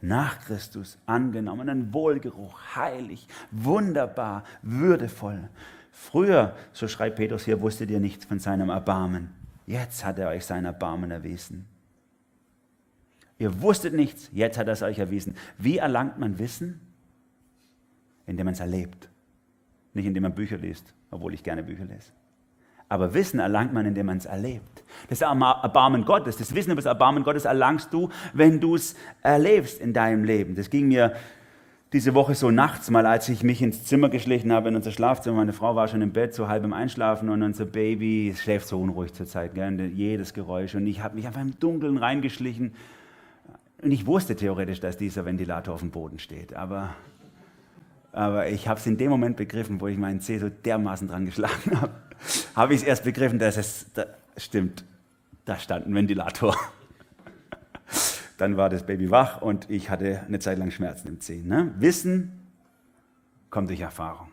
[0.00, 5.48] Nach Christus angenommenen Wohlgeruch, heilig, wunderbar, würdevoll.
[5.92, 9.30] Früher, so schreibt Petrus hier, wusstet ihr nichts von seinem Erbarmen.
[9.66, 11.66] Jetzt hat er euch sein Erbarmen erwiesen.
[13.38, 15.36] Ihr wusstet nichts, jetzt hat er es euch erwiesen.
[15.58, 16.80] Wie erlangt man Wissen?
[18.26, 19.08] Indem man es erlebt.
[19.94, 22.12] Nicht indem man Bücher liest, obwohl ich gerne Bücher lese.
[22.88, 24.82] Aber Wissen erlangt man, indem man es erlebt.
[25.08, 29.80] Das Erbarmen Gottes, das Wissen über das Erbarmen Gottes erlangst du, wenn du es erlebst
[29.80, 30.54] in deinem Leben.
[30.54, 31.14] Das ging mir
[31.92, 35.36] diese Woche so nachts mal, als ich mich ins Zimmer geschlichen habe, in unser Schlafzimmer.
[35.36, 38.80] Meine Frau war schon im Bett, so halb im Einschlafen und unser Baby schläft so
[38.80, 39.80] unruhig zur Zeit, gell?
[39.94, 40.74] jedes Geräusch.
[40.74, 42.72] Und ich habe mich einfach im Dunkeln reingeschlichen
[43.82, 46.94] und ich wusste theoretisch, dass dieser Ventilator auf dem Boden steht, aber,
[48.12, 51.26] aber ich habe es in dem Moment begriffen, wo ich meinen Zeh so dermaßen dran
[51.26, 51.92] geschlagen habe,
[52.54, 54.06] habe ich es erst begriffen, dass es da,
[54.36, 54.84] stimmt,
[55.44, 56.56] da stand ein Ventilator.
[58.36, 61.42] Dann war das Baby wach und ich hatte eine Zeit lang Schmerzen im Zeh.
[61.42, 61.74] Ne?
[61.78, 62.38] Wissen
[63.50, 64.28] kommt durch Erfahrung.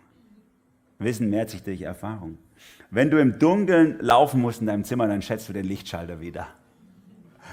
[1.00, 2.38] Wissen mehrt sich durch Erfahrung.
[2.92, 6.48] Wenn du im Dunkeln laufen musst in deinem Zimmer, dann schätzt du den Lichtschalter wieder.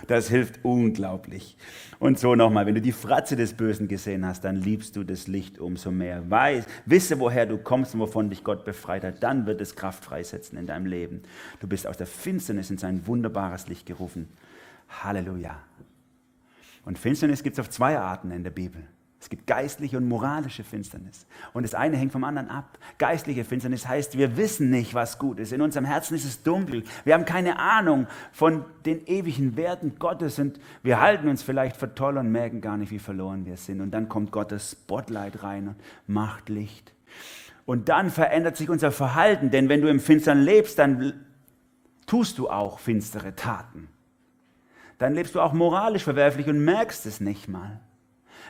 [0.07, 1.57] Das hilft unglaublich.
[1.99, 5.29] Und so nochmal, wenn du die Fratze des Bösen gesehen hast, dann liebst du das
[5.29, 6.29] Licht umso mehr.
[6.31, 10.05] Weiß, wisse, woher du kommst und wovon dich Gott befreit hat, dann wird es Kraft
[10.05, 11.23] freisetzen in deinem Leben.
[11.61, 14.29] Du bist aus der Finsternis in sein wunderbares Licht gerufen.
[14.89, 15.57] Halleluja.
[16.85, 18.83] Und Finsternis gibt es auf zwei Arten in der Bibel.
[19.23, 21.29] Es gibt geistliche und moralische Finsternis.
[21.53, 22.77] Und das eine hängt vom anderen ab.
[22.99, 25.53] Geistliche Finsternis heißt, wir wissen nicht, was gut ist.
[25.53, 26.83] In unserem Herzen ist es dunkel.
[27.05, 31.95] Wir haben keine Ahnung von den ewigen Werten Gottes und wir halten uns vielleicht für
[31.95, 33.81] toll und merken gar nicht, wie verloren wir sind.
[33.81, 35.77] Und dann kommt Gottes Spotlight rein und
[36.09, 36.93] macht Licht.
[37.65, 41.13] Und dann verändert sich unser Verhalten, denn wenn du im Finstern lebst, dann
[42.07, 43.87] tust du auch finstere Taten.
[44.99, 47.79] Dann lebst du auch moralisch verwerflich und merkst es nicht mal.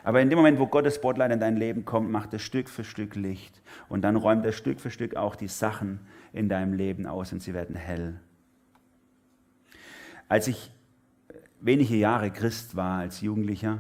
[0.05, 2.85] Aber in dem Moment, wo Gottes Spotlight in dein Leben kommt, macht er Stück für
[2.85, 3.63] Stück Licht.
[3.89, 6.01] Und dann räumt er Stück für Stück auch die Sachen
[6.33, 8.19] in deinem Leben aus und sie werden hell.
[10.29, 10.71] Als ich
[11.61, 13.79] wenige Jahre Christ war, als Jugendlicher,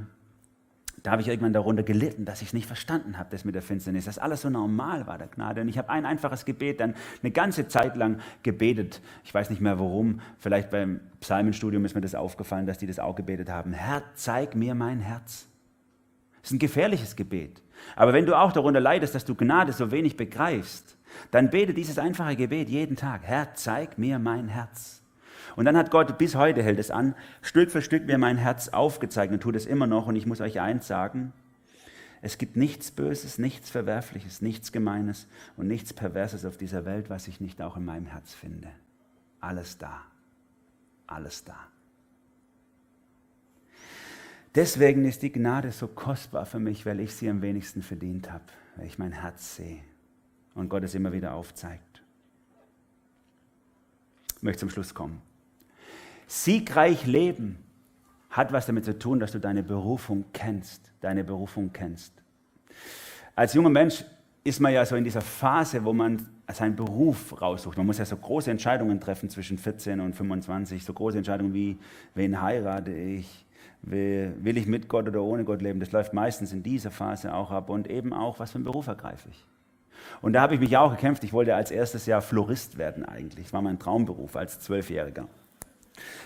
[1.03, 3.63] da habe ich irgendwann darunter gelitten, dass ich es nicht verstanden habe, das mit der
[3.63, 5.63] Finsternis, dass alles so normal war, der Gnade.
[5.63, 9.01] Und ich habe ein einfaches Gebet dann eine ganze Zeit lang gebetet.
[9.25, 10.21] Ich weiß nicht mehr warum.
[10.39, 13.73] Vielleicht beim Psalmenstudium ist mir das aufgefallen, dass die das auch gebetet haben.
[13.73, 15.49] Herr, zeig mir mein Herz.
[16.43, 17.63] Das ist ein gefährliches Gebet.
[17.97, 20.97] Aber wenn du auch darunter leidest, dass du Gnade so wenig begreifst,
[21.31, 23.23] dann bete dieses einfache Gebet jeden Tag.
[23.25, 25.03] Herr, zeig mir mein Herz.
[25.57, 28.69] Und dann hat Gott, bis heute hält es an, Stück für Stück mir mein Herz
[28.69, 30.07] aufgezeigt und tut es immer noch.
[30.07, 31.33] Und ich muss euch eins sagen,
[32.23, 35.27] es gibt nichts Böses, nichts Verwerfliches, nichts Gemeines
[35.57, 38.69] und nichts Perverses auf dieser Welt, was ich nicht auch in meinem Herz finde.
[39.41, 40.03] Alles da.
[41.07, 41.57] Alles da.
[44.55, 48.45] Deswegen ist die Gnade so kostbar für mich, weil ich sie am wenigsten verdient habe,
[48.77, 49.81] weil ich mein Herz sehe
[50.55, 52.03] und Gott es immer wieder aufzeigt.
[54.37, 55.23] Ich möchte zum Schluss kommen.
[56.27, 57.59] Siegreich leben
[58.29, 62.13] hat was damit zu tun, dass du deine Berufung kennst, deine Berufung kennst.
[63.35, 64.05] Als junger Mensch
[64.45, 67.77] ist man ja so in dieser Phase, wo man seinen Beruf raussucht.
[67.77, 71.79] Man muss ja so große Entscheidungen treffen zwischen 14 und 25, so große Entscheidungen wie,
[72.15, 73.47] wen heirate ich,
[73.83, 75.81] will, ich mit Gott oder ohne Gott leben?
[75.81, 78.87] Das läuft meistens in dieser Phase auch ab und eben auch, was für einen Beruf
[78.87, 79.47] ergreife ich.
[80.21, 81.25] Und da habe ich mich auch gekämpft.
[81.25, 83.47] Ich wollte als erstes Jahr Florist werden eigentlich.
[83.47, 85.29] Das war mein Traumberuf als Zwölfjähriger.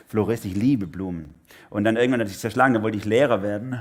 [0.06, 1.34] Florist, ich liebe Blumen.
[1.70, 3.80] Und dann irgendwann hat sich zerschlagen, dann wollte ich Lehrer werden.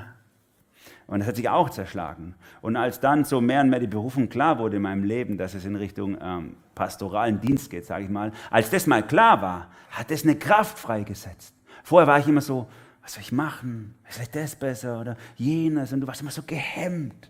[1.07, 2.33] Und das hat sich auch zerschlagen.
[2.61, 5.53] Und als dann so mehr und mehr die Berufung klar wurde in meinem Leben, dass
[5.53, 9.67] es in Richtung ähm, pastoralen Dienst geht, sage ich mal, als das mal klar war,
[9.91, 11.53] hat es eine Kraft freigesetzt.
[11.83, 12.67] Vorher war ich immer so,
[13.05, 13.93] was soll ich machen?
[14.09, 15.93] Ist vielleicht das besser oder jenes?
[15.93, 17.29] Und du warst immer so gehemmt.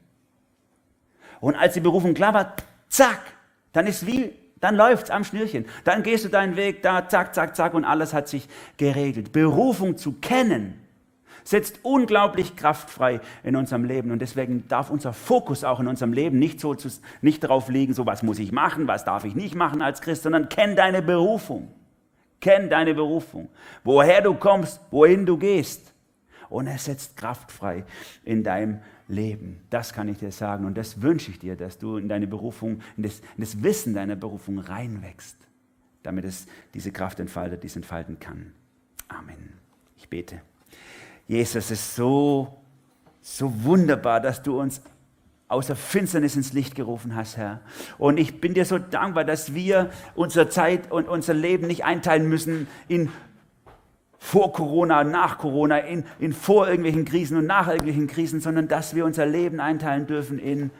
[1.42, 2.56] Und als die Berufung klar war,
[2.88, 3.20] zack,
[3.74, 5.66] dann ist wie, dann läuft's am Schnürchen.
[5.84, 8.48] Dann gehst du deinen Weg da, zack, zack, zack und alles hat sich
[8.78, 9.34] geregelt.
[9.34, 10.80] Berufung zu kennen
[11.44, 16.40] setzt unglaublich kraftfrei in unserem Leben und deswegen darf unser Fokus auch in unserem Leben
[16.40, 16.74] nicht so
[17.22, 20.24] nicht darauf liegen, so was muss ich machen, was darf ich nicht machen als Christ,
[20.24, 21.68] sondern kenn deine Berufung.
[22.46, 23.50] Kenn deine Berufung,
[23.84, 25.92] woher du kommst, wohin du gehst.
[26.48, 27.86] Und es setzt Kraft frei
[28.24, 29.62] in deinem Leben.
[29.72, 30.64] Das kann ich dir sagen.
[30.64, 33.96] Und das wünsche ich dir, dass du in deine Berufung, in das, in das Wissen
[33.96, 35.38] deiner Berufung reinwächst,
[36.04, 38.54] damit es diese Kraft entfaltet, die es entfalten kann.
[39.08, 39.54] Amen.
[39.98, 40.40] Ich bete.
[41.28, 42.60] Jesus, es ist so,
[43.24, 44.84] so wunderbar, dass du uns
[45.56, 47.62] aus der Finsternis ins Licht gerufen hast, Herr.
[47.98, 52.30] Und ich bin dir so dankbar, dass wir unsere Zeit und unser Leben nicht einteilen
[52.30, 53.10] müssen in
[54.20, 58.96] vor Corona, nach Corona, in, in vor irgendwelchen Krisen und nach irgendwelchen Krisen, sondern dass
[58.96, 60.72] wir unser Leben einteilen dürfen in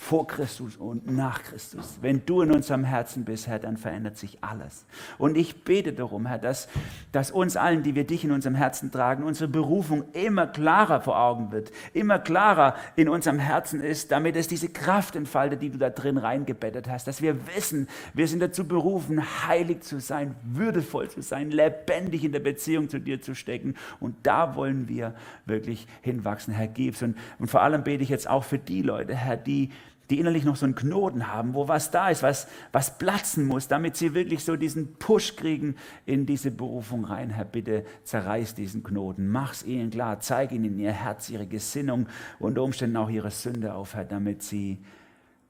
[0.00, 1.98] vor Christus und nach Christus.
[2.00, 4.86] Wenn du in unserem Herzen bist, Herr, dann verändert sich alles.
[5.18, 6.68] Und ich bete darum, Herr, dass,
[7.12, 11.20] dass uns allen, die wir dich in unserem Herzen tragen, unsere Berufung immer klarer vor
[11.20, 15.76] Augen wird, immer klarer in unserem Herzen ist, damit es diese Kraft entfaltet, die du
[15.76, 21.10] da drin reingebettet hast, dass wir wissen, wir sind dazu berufen, heilig zu sein, würdevoll
[21.10, 23.74] zu sein, lebendig in der Beziehung zu dir zu stecken.
[24.00, 27.02] Und da wollen wir wirklich hinwachsen, Herr, gib's.
[27.02, 29.68] Und, und vor allem bete ich jetzt auch für die Leute, Herr, die
[30.10, 33.68] die innerlich noch so einen Knoten haben, wo was da ist, was, was platzen muss,
[33.68, 37.30] damit sie wirklich so diesen Push kriegen in diese Berufung rein.
[37.30, 42.08] Herr, bitte zerreiß diesen Knoten, mach's ihnen klar, zeig ihnen ihr Herz, ihre Gesinnung
[42.38, 44.78] und Umständen auch ihre Sünde auf, Herr, damit sie,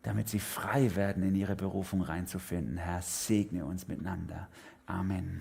[0.03, 2.77] damit sie frei werden, in ihre Berufung reinzufinden.
[2.77, 4.49] Herr, segne uns miteinander.
[4.87, 5.41] Amen.